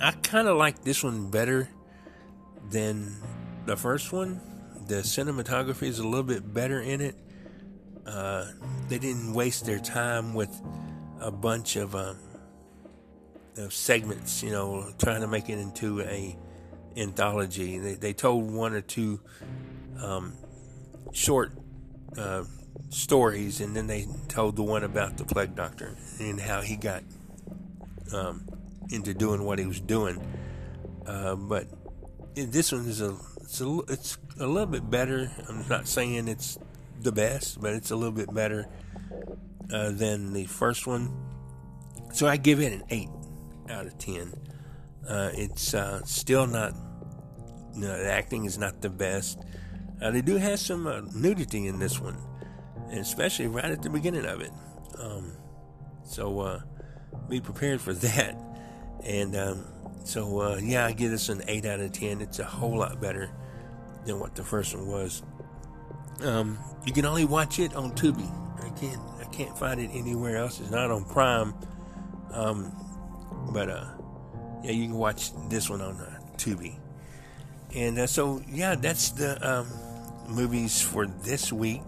I 0.00 0.12
kind 0.12 0.48
of 0.48 0.56
like 0.56 0.82
this 0.82 1.04
one 1.04 1.30
better 1.30 1.68
than 2.70 3.16
the 3.66 3.76
first 3.76 4.12
one. 4.12 4.40
The 4.86 4.96
cinematography 4.96 5.86
is 5.86 5.98
a 5.98 6.04
little 6.04 6.24
bit 6.24 6.52
better 6.52 6.80
in 6.80 7.00
it. 7.00 7.16
Uh, 8.06 8.46
they 8.88 8.98
didn't 8.98 9.32
waste 9.32 9.64
their 9.64 9.78
time 9.78 10.34
with 10.34 10.50
a 11.20 11.30
bunch 11.30 11.76
of, 11.76 11.94
um, 11.94 12.18
of 13.56 13.72
segments, 13.72 14.42
you 14.42 14.50
know, 14.50 14.92
trying 14.98 15.22
to 15.22 15.26
make 15.26 15.48
it 15.48 15.58
into 15.58 16.02
a 16.02 16.36
anthology. 16.96 17.78
They, 17.78 17.94
they 17.94 18.12
told 18.12 18.50
one 18.50 18.74
or 18.74 18.82
two 18.82 19.20
um, 20.00 20.34
short 21.12 21.52
uh, 22.18 22.44
stories, 22.94 23.60
and 23.60 23.74
then 23.74 23.86
they 23.86 24.06
told 24.28 24.56
the 24.56 24.62
one 24.62 24.84
about 24.84 25.16
the 25.16 25.24
plague 25.24 25.54
doctor 25.54 25.96
and 26.20 26.40
how 26.40 26.60
he 26.60 26.76
got 26.76 27.02
um, 28.12 28.46
into 28.90 29.12
doing 29.12 29.44
what 29.44 29.58
he 29.58 29.66
was 29.66 29.80
doing. 29.80 30.24
Uh, 31.06 31.34
but 31.34 31.66
this 32.34 32.72
one 32.72 32.86
is 32.86 33.00
a 33.00 33.16
it's, 33.42 33.60
a 33.60 33.80
it's 33.88 34.18
a 34.40 34.46
little 34.46 34.66
bit 34.66 34.88
better. 34.88 35.30
I'm 35.48 35.66
not 35.68 35.86
saying 35.86 36.28
it's 36.28 36.58
the 37.00 37.12
best, 37.12 37.60
but 37.60 37.74
it's 37.74 37.90
a 37.90 37.96
little 37.96 38.12
bit 38.12 38.32
better 38.32 38.66
uh, 39.72 39.90
than 39.90 40.32
the 40.32 40.44
first 40.44 40.86
one. 40.86 41.14
So 42.12 42.26
I 42.26 42.36
give 42.36 42.60
it 42.60 42.72
an 42.72 42.84
eight 42.90 43.10
out 43.68 43.86
of 43.86 43.98
ten. 43.98 44.32
Uh, 45.08 45.30
it's 45.34 45.74
uh, 45.74 46.02
still 46.04 46.46
not. 46.46 46.74
You 47.74 47.80
know, 47.80 47.98
the 47.98 48.10
acting 48.10 48.44
is 48.44 48.56
not 48.56 48.80
the 48.80 48.88
best. 48.88 49.40
Uh, 50.00 50.12
they 50.12 50.22
do 50.22 50.36
have 50.36 50.60
some 50.60 50.86
uh, 50.86 51.00
nudity 51.12 51.66
in 51.66 51.78
this 51.78 52.00
one, 52.00 52.16
especially 52.92 53.46
right 53.46 53.64
at 53.64 53.82
the 53.82 53.90
beginning 53.90 54.26
of 54.26 54.40
it. 54.40 54.52
Um, 54.98 55.32
so 56.04 56.40
uh, 56.40 56.60
be 57.28 57.40
prepared 57.40 57.80
for 57.80 57.92
that. 58.06 58.36
And 59.04 59.36
um, 59.36 59.64
so, 60.04 60.40
uh, 60.40 60.60
yeah, 60.62 60.86
I 60.86 60.92
give 60.92 61.10
this 61.10 61.28
an 61.28 61.42
8 61.46 61.64
out 61.66 61.80
of 61.80 61.92
10. 61.92 62.20
It's 62.20 62.38
a 62.38 62.44
whole 62.44 62.78
lot 62.78 63.00
better 63.00 63.30
than 64.04 64.20
what 64.20 64.34
the 64.34 64.44
first 64.44 64.74
one 64.74 64.86
was. 64.86 65.22
Um, 66.22 66.58
you 66.86 66.92
can 66.92 67.04
only 67.04 67.24
watch 67.24 67.58
it 67.58 67.74
on 67.74 67.92
Tubi. 67.92 68.30
I 68.62 68.68
can't 68.78 69.00
I 69.20 69.24
can't 69.24 69.58
find 69.58 69.80
it 69.80 69.90
anywhere 69.92 70.36
else. 70.36 70.60
It's 70.60 70.70
not 70.70 70.90
on 70.90 71.04
Prime. 71.04 71.54
Um, 72.30 72.72
but 73.52 73.68
uh, 73.68 73.86
yeah, 74.62 74.70
you 74.70 74.86
can 74.86 74.94
watch 74.94 75.30
this 75.48 75.68
one 75.68 75.80
on 75.80 75.96
uh, 75.96 76.20
Tubi. 76.36 76.78
And 77.74 77.98
uh, 77.98 78.06
so, 78.06 78.42
yeah, 78.48 78.74
that's 78.76 79.10
the 79.10 79.36
um, 79.46 79.66
movies 80.28 80.80
for 80.80 81.06
this 81.06 81.52
week. 81.52 81.82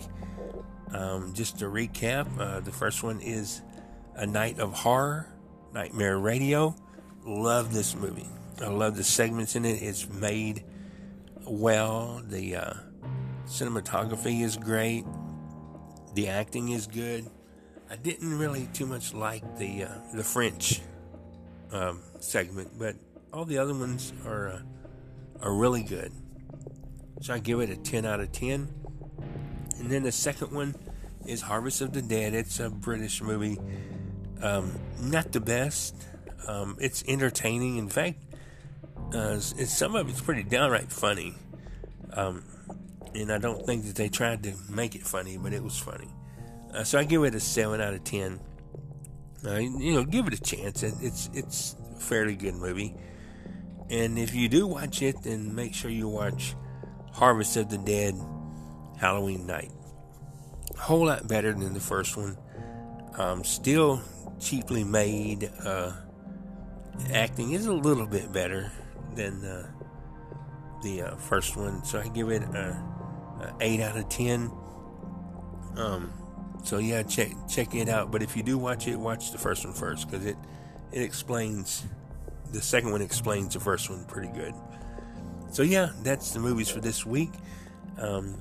Um, 0.92 1.34
just 1.34 1.58
to 1.58 1.66
recap, 1.66 2.26
uh, 2.38 2.60
the 2.60 2.72
first 2.72 3.02
one 3.02 3.20
is 3.20 3.62
A 4.14 4.26
Night 4.26 4.60
of 4.60 4.72
Horror, 4.72 5.28
Nightmare 5.72 6.18
Radio. 6.18 6.74
Love 7.24 7.72
this 7.72 7.94
movie. 7.94 8.28
I 8.60 8.68
love 8.68 8.96
the 8.96 9.04
segments 9.04 9.56
in 9.56 9.64
it. 9.64 9.82
It's 9.82 10.08
made 10.08 10.64
well. 11.44 12.22
The 12.24 12.56
uh, 12.56 12.74
Cinematography 13.46 14.42
is 14.42 14.56
great. 14.56 15.04
The 16.14 16.28
acting 16.28 16.70
is 16.70 16.86
good. 16.86 17.26
I 17.88 17.96
didn't 17.96 18.36
really 18.38 18.68
too 18.72 18.86
much 18.86 19.14
like 19.14 19.58
the 19.58 19.84
uh, 19.84 19.98
the 20.14 20.24
French 20.24 20.80
um, 21.70 22.00
segment, 22.18 22.76
but 22.78 22.96
all 23.32 23.44
the 23.44 23.58
other 23.58 23.74
ones 23.74 24.12
are 24.24 24.48
uh, 24.48 24.60
are 25.40 25.54
really 25.54 25.84
good. 25.84 26.12
So 27.20 27.34
I 27.34 27.38
give 27.38 27.60
it 27.60 27.70
a 27.70 27.76
10 27.76 28.04
out 28.04 28.20
of 28.20 28.32
10. 28.32 28.68
And 29.78 29.90
then 29.90 30.02
the 30.02 30.12
second 30.12 30.52
one 30.52 30.74
is 31.26 31.42
Harvest 31.42 31.80
of 31.80 31.92
the 31.92 32.02
Dead. 32.02 32.34
It's 32.34 32.60
a 32.60 32.70
British 32.70 33.22
movie. 33.22 33.58
Um, 34.42 34.72
not 35.00 35.32
the 35.32 35.40
best. 35.40 35.94
Um, 36.46 36.76
it's 36.80 37.04
entertaining. 37.08 37.78
In 37.78 37.88
fact, 37.88 38.18
uh, 39.14 39.40
it's, 39.56 39.76
some 39.76 39.94
of 39.94 40.08
it's 40.08 40.20
pretty 40.20 40.42
downright 40.42 40.92
funny. 40.92 41.34
Um, 42.12 42.44
and 43.14 43.32
I 43.32 43.38
don't 43.38 43.64
think 43.64 43.86
that 43.86 43.96
they 43.96 44.08
tried 44.08 44.42
to 44.44 44.54
make 44.68 44.94
it 44.94 45.02
funny, 45.02 45.36
but 45.36 45.52
it 45.52 45.62
was 45.62 45.78
funny. 45.78 46.08
Uh, 46.72 46.84
so 46.84 46.98
I 46.98 47.04
give 47.04 47.24
it 47.24 47.34
a 47.34 47.40
seven 47.40 47.80
out 47.80 47.94
of 47.94 48.04
ten. 48.04 48.40
Uh, 49.44 49.56
you 49.56 49.94
know, 49.94 50.04
give 50.04 50.26
it 50.26 50.34
a 50.34 50.40
chance. 50.40 50.82
It, 50.82 50.94
it's 51.00 51.30
it's 51.32 51.76
a 51.96 52.00
fairly 52.00 52.34
good 52.34 52.54
movie. 52.54 52.94
And 53.88 54.18
if 54.18 54.34
you 54.34 54.48
do 54.48 54.66
watch 54.66 55.02
it, 55.02 55.22
then 55.22 55.54
make 55.54 55.72
sure 55.74 55.90
you 55.90 56.08
watch 56.08 56.56
Harvest 57.12 57.56
of 57.56 57.70
the 57.70 57.78
Dead 57.78 58.14
Halloween 58.98 59.46
Night. 59.46 59.70
A 60.74 60.80
whole 60.80 61.06
lot 61.06 61.26
better 61.28 61.52
than 61.52 61.74
the 61.74 61.80
first 61.80 62.16
one. 62.16 62.36
Um, 63.16 63.44
still 63.44 64.02
cheaply 64.40 64.84
made. 64.84 65.50
Uh, 65.64 65.92
acting 67.12 67.52
is 67.52 67.66
a 67.66 67.72
little 67.72 68.06
bit 68.06 68.32
better 68.32 68.70
than 69.14 69.44
uh, 69.44 69.70
the 70.82 71.02
uh, 71.02 71.16
first 71.16 71.56
one, 71.56 71.84
so 71.84 71.98
I 71.98 72.08
give 72.08 72.30
it 72.30 72.42
a, 72.42 72.82
a 73.40 73.54
eight 73.60 73.80
out 73.80 73.96
of 73.96 74.08
ten. 74.08 74.50
Um, 75.76 76.12
so 76.64 76.78
yeah, 76.78 77.02
check 77.02 77.32
check 77.48 77.74
it 77.74 77.88
out. 77.88 78.10
But 78.10 78.22
if 78.22 78.36
you 78.36 78.42
do 78.42 78.58
watch 78.58 78.88
it, 78.88 78.96
watch 78.96 79.32
the 79.32 79.38
first 79.38 79.64
one 79.64 79.74
first 79.74 80.10
because 80.10 80.26
it 80.26 80.36
it 80.92 81.02
explains 81.02 81.84
the 82.52 82.60
second 82.60 82.92
one 82.92 83.02
explains 83.02 83.54
the 83.54 83.60
first 83.60 83.90
one 83.90 84.04
pretty 84.04 84.32
good. 84.32 84.54
So 85.50 85.62
yeah, 85.62 85.90
that's 86.02 86.32
the 86.32 86.40
movies 86.40 86.68
for 86.68 86.80
this 86.80 87.06
week. 87.06 87.30
Um, 87.98 88.40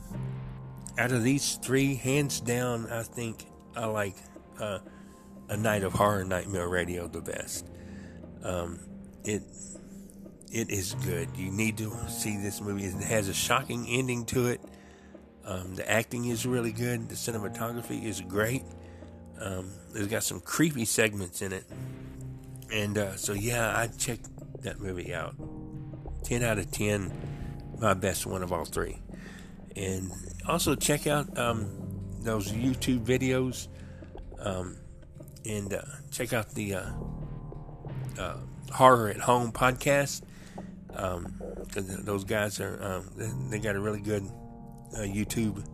out 0.98 1.12
of 1.12 1.24
these 1.24 1.56
three, 1.56 1.96
hands 1.96 2.40
down, 2.40 2.90
I 2.92 3.04
think 3.04 3.46
I 3.76 3.86
like 3.86 4.16
uh, 4.60 4.80
a 5.50 5.58
Night 5.58 5.84
of 5.84 5.94
Horror 5.94 6.24
Nightmare 6.24 6.68
Radio 6.68 7.08
the 7.08 7.22
best. 7.22 7.70
Um, 8.44 8.80
it 9.24 9.44
it 10.52 10.70
is 10.70 10.94
good. 11.06 11.30
You 11.36 11.52
need 11.52 11.78
to 11.80 11.92
see 12.08 12.38
this 12.38 12.62
movie. 12.62 12.86
It 12.86 12.94
has 13.04 13.28
a 13.28 13.34
shocking 13.34 13.86
ending 13.90 14.26
to 14.28 14.48
it. 14.48 14.62
Um, 15.44 15.76
the 15.76 15.90
acting 15.90 16.26
is 16.26 16.46
really 16.46 16.72
good. 16.72 17.10
The 17.10 17.16
cinematography 17.16 18.04
is 18.04 18.22
great. 18.22 18.64
Um, 19.40 19.72
it's 19.94 20.08
got 20.08 20.24
some 20.24 20.40
creepy 20.40 20.86
segments 20.86 21.42
in 21.42 21.52
it. 21.52 21.66
And 22.72 22.98
uh, 22.98 23.16
so, 23.16 23.34
yeah, 23.34 23.78
I 23.78 23.88
checked 23.88 24.30
that 24.64 24.80
movie 24.80 25.14
out. 25.14 25.36
10 26.24 26.42
out 26.42 26.58
of 26.58 26.72
10, 26.72 27.12
my 27.80 27.94
best 27.94 28.26
one 28.26 28.42
of 28.42 28.52
all 28.52 28.66
three. 28.66 28.98
And 29.76 30.12
also 30.48 30.76
check 30.76 31.08
out 31.08 31.38
um, 31.38 31.70
those 32.22 32.52
YouTube 32.52 33.06
videos 33.06 33.68
um, 34.40 34.78
and 35.46 35.74
uh, 35.74 35.82
check 36.12 36.34
out 36.34 36.50
the 36.52 36.76
uh, 36.76 36.92
uh 38.18 38.38
Horror 38.72 39.10
at 39.10 39.20
Home 39.20 39.52
podcast. 39.52 40.22
Um, 40.96 41.40
those 41.76 42.24
guys 42.24 42.60
are, 42.60 42.82
um, 42.82 43.50
they 43.50 43.60
got 43.60 43.76
a 43.76 43.80
really 43.80 44.02
good 44.02 44.24
uh, 44.96 45.02
YouTube 45.02 45.66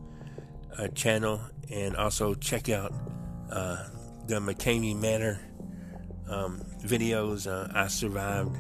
uh, 0.78 0.88
channel. 0.90 1.42
And 1.70 1.96
also 1.96 2.34
check 2.34 2.70
out 2.70 2.92
the 4.28 4.40
McKamey 4.40 4.96
Manor 4.96 5.40
um, 6.32 6.62
videos. 6.84 7.48
Uh, 7.48 7.72
I 7.74 7.88
survived 7.88 8.56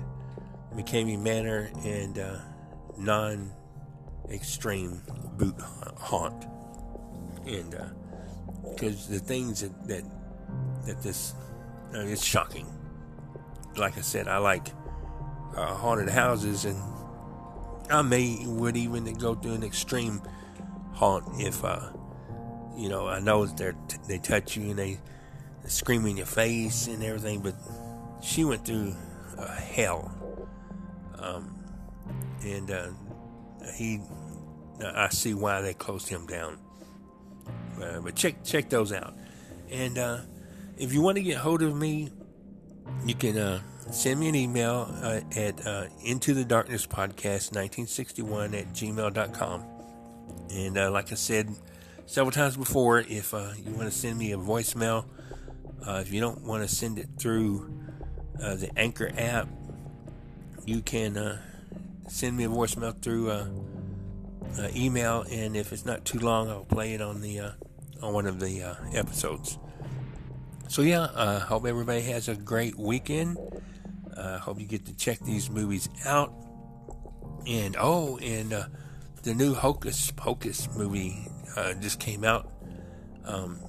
McKamey 0.76 1.20
Manor 1.20 1.72
and 1.84 2.20
uh, 2.20 2.38
non 2.98 3.52
extreme 4.30 5.02
haunt. 5.98 6.46
And 7.46 7.76
because 8.64 9.10
uh, 9.10 9.14
the 9.14 9.20
things 9.20 9.62
that, 9.62 9.88
that, 9.88 10.04
that 10.86 11.02
this, 11.02 11.34
uh, 11.94 12.00
it's 12.00 12.24
shocking. 12.24 12.68
Like 13.78 13.98
I 13.98 14.02
said, 14.02 14.28
I 14.28 14.38
like 14.38 14.68
uh, 15.56 15.74
haunted 15.76 16.10
houses, 16.10 16.66
and 16.66 16.78
I 17.89 18.02
may 18.02 18.46
would 18.46 18.76
even 18.78 19.06
go 19.14 19.36
to 19.36 19.54
an 19.54 19.64
extreme 19.64 20.22
haunt 20.94 21.26
if, 21.39 21.64
uh, 21.64 21.89
you 22.78 22.89
know, 22.89 23.08
I 23.08 23.20
know 23.20 23.46
they 23.46 23.72
they 24.08 24.18
touch 24.18 24.58
you 24.58 24.72
and 24.72 24.80
they 24.80 25.00
scream 25.68 26.06
in 26.06 26.18
your 26.18 26.26
face 26.26 26.88
and 26.88 27.04
everything, 27.04 27.42
but 27.42 27.56
she 28.22 28.44
went 28.44 28.66
through 28.66 28.96
uh, 29.38 29.48
hell. 29.48 30.12
Um, 31.18 31.64
and 32.44 32.72
uh, 32.72 32.88
he, 33.76 34.02
I 34.84 35.10
see 35.10 35.34
why 35.34 35.62
they 35.62 35.74
closed 35.74 36.08
him 36.08 36.26
down. 36.26 36.58
Uh, 37.82 38.00
but 38.02 38.16
check 38.16 38.44
check 38.44 38.70
those 38.70 38.92
out. 38.92 39.14
And 39.70 39.98
uh, 39.98 40.20
if 40.78 40.94
you 40.94 41.02
want 41.02 41.18
to 41.18 41.24
get 41.24 41.38
hold 41.38 41.62
of 41.62 41.76
me, 41.76 42.10
you 43.06 43.16
can 43.16 43.38
uh, 43.38 43.62
send 43.92 44.20
me 44.20 44.30
an 44.30 44.36
email 44.36 44.94
uh, 45.02 45.22
at 45.36 45.66
uh, 45.66 45.86
into 46.04 46.34
the 46.34 46.46
darkness 46.46 46.86
podcast 46.86 47.54
1961 47.56 48.54
at 48.54 48.68
gmail.com. 48.74 49.64
And 50.52 50.76
like 50.94 51.12
I 51.12 51.16
said 51.16 51.50
several 52.06 52.32
times 52.32 52.58
before, 52.58 53.00
if 53.00 53.34
you 53.34 53.72
want 53.72 53.90
to 53.90 53.92
send 53.92 54.18
me 54.18 54.34
a 54.34 54.38
voicemail, 54.38 55.06
uh, 55.86 56.00
if 56.06 56.14
you 56.14 56.20
don't 56.20 56.42
want 56.44 56.68
to 56.68 56.74
send 56.74 57.00
it 57.00 57.08
through 57.18 57.72
uh, 58.42 58.56
the 58.56 58.70
Anchor 58.78 59.12
app, 59.18 59.48
you 60.66 60.82
can 60.82 61.18
uh, 61.18 61.42
send 62.08 62.38
me 62.38 62.44
a 62.44 62.50
voicemail 62.50 63.00
through 63.02 63.32
uh, 64.58 64.62
uh, 64.62 64.68
email, 64.76 65.26
and 65.30 65.56
if 65.56 65.72
it's 65.74 65.86
not 65.86 66.06
too 66.06 66.20
long, 66.20 66.49
I'll 66.49 66.66
play 66.66 66.93
it 66.93 67.02
on 67.02 67.22
the 67.22 67.39
uh, 67.39 67.52
on 68.02 68.14
one 68.14 68.26
of 68.26 68.39
the 68.39 68.64
episodes. 68.93 69.58
So 70.68 70.82
yeah, 70.82 71.10
I 71.16 71.39
hope 71.39 71.66
everybody 71.66 72.02
has 72.02 72.30
a 72.30 72.36
great 72.36 72.78
weekend. 72.78 73.38
I 74.18 74.38
hope 74.38 74.60
you 74.60 74.68
get 74.68 74.86
to 74.86 74.95
check 74.95 75.20
these 75.20 75.49
movies 75.49 75.89
out. 76.06 76.34
And 77.47 77.76
oh, 77.80 78.18
and 78.18 78.52
the 79.24 79.34
new 79.34 79.54
Hocus 79.54 80.12
Pocus 80.12 80.70
movie 80.76 81.28
just 81.80 81.99
came 81.99 82.24
out. 82.24 82.52
Um, 83.26 83.60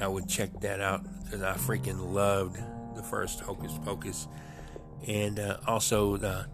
I 0.00 0.06
would 0.06 0.28
check 0.28 0.60
that 0.60 0.80
out 0.80 1.04
because 1.24 1.42
I 1.42 1.54
freaking 1.54 2.12
loved 2.12 2.58
the 2.94 3.02
first 3.02 3.40
Hocus 3.40 3.72
Pocus. 3.84 4.28
And 5.06 5.38
uh, 5.38 5.58
also, 5.66 6.16
the 6.16 6.46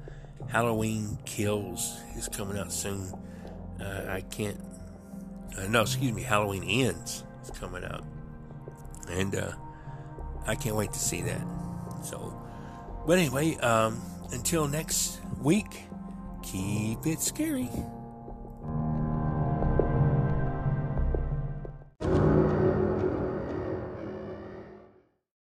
Halloween 0.48 1.18
Kills 1.24 1.98
is 2.16 2.28
coming 2.28 2.58
out 2.58 2.72
soon. 2.72 3.12
Uh, 3.80 4.04
I 4.08 4.20
can't. 4.22 4.58
Uh, 5.56 5.66
no, 5.68 5.82
excuse 5.82 6.12
me. 6.12 6.22
Halloween 6.22 6.64
Ends 6.64 7.24
is 7.42 7.50
coming 7.50 7.84
out, 7.84 8.04
and 9.08 9.34
uh, 9.34 9.52
I 10.46 10.54
can't 10.54 10.76
wait 10.76 10.92
to 10.92 10.98
see 10.98 11.22
that. 11.22 11.42
So, 12.02 12.40
but 13.06 13.18
anyway, 13.18 13.56
um, 13.56 14.00
until 14.32 14.68
next 14.68 15.20
week, 15.42 15.82
keep 16.42 17.06
it 17.06 17.20
scary. 17.20 17.70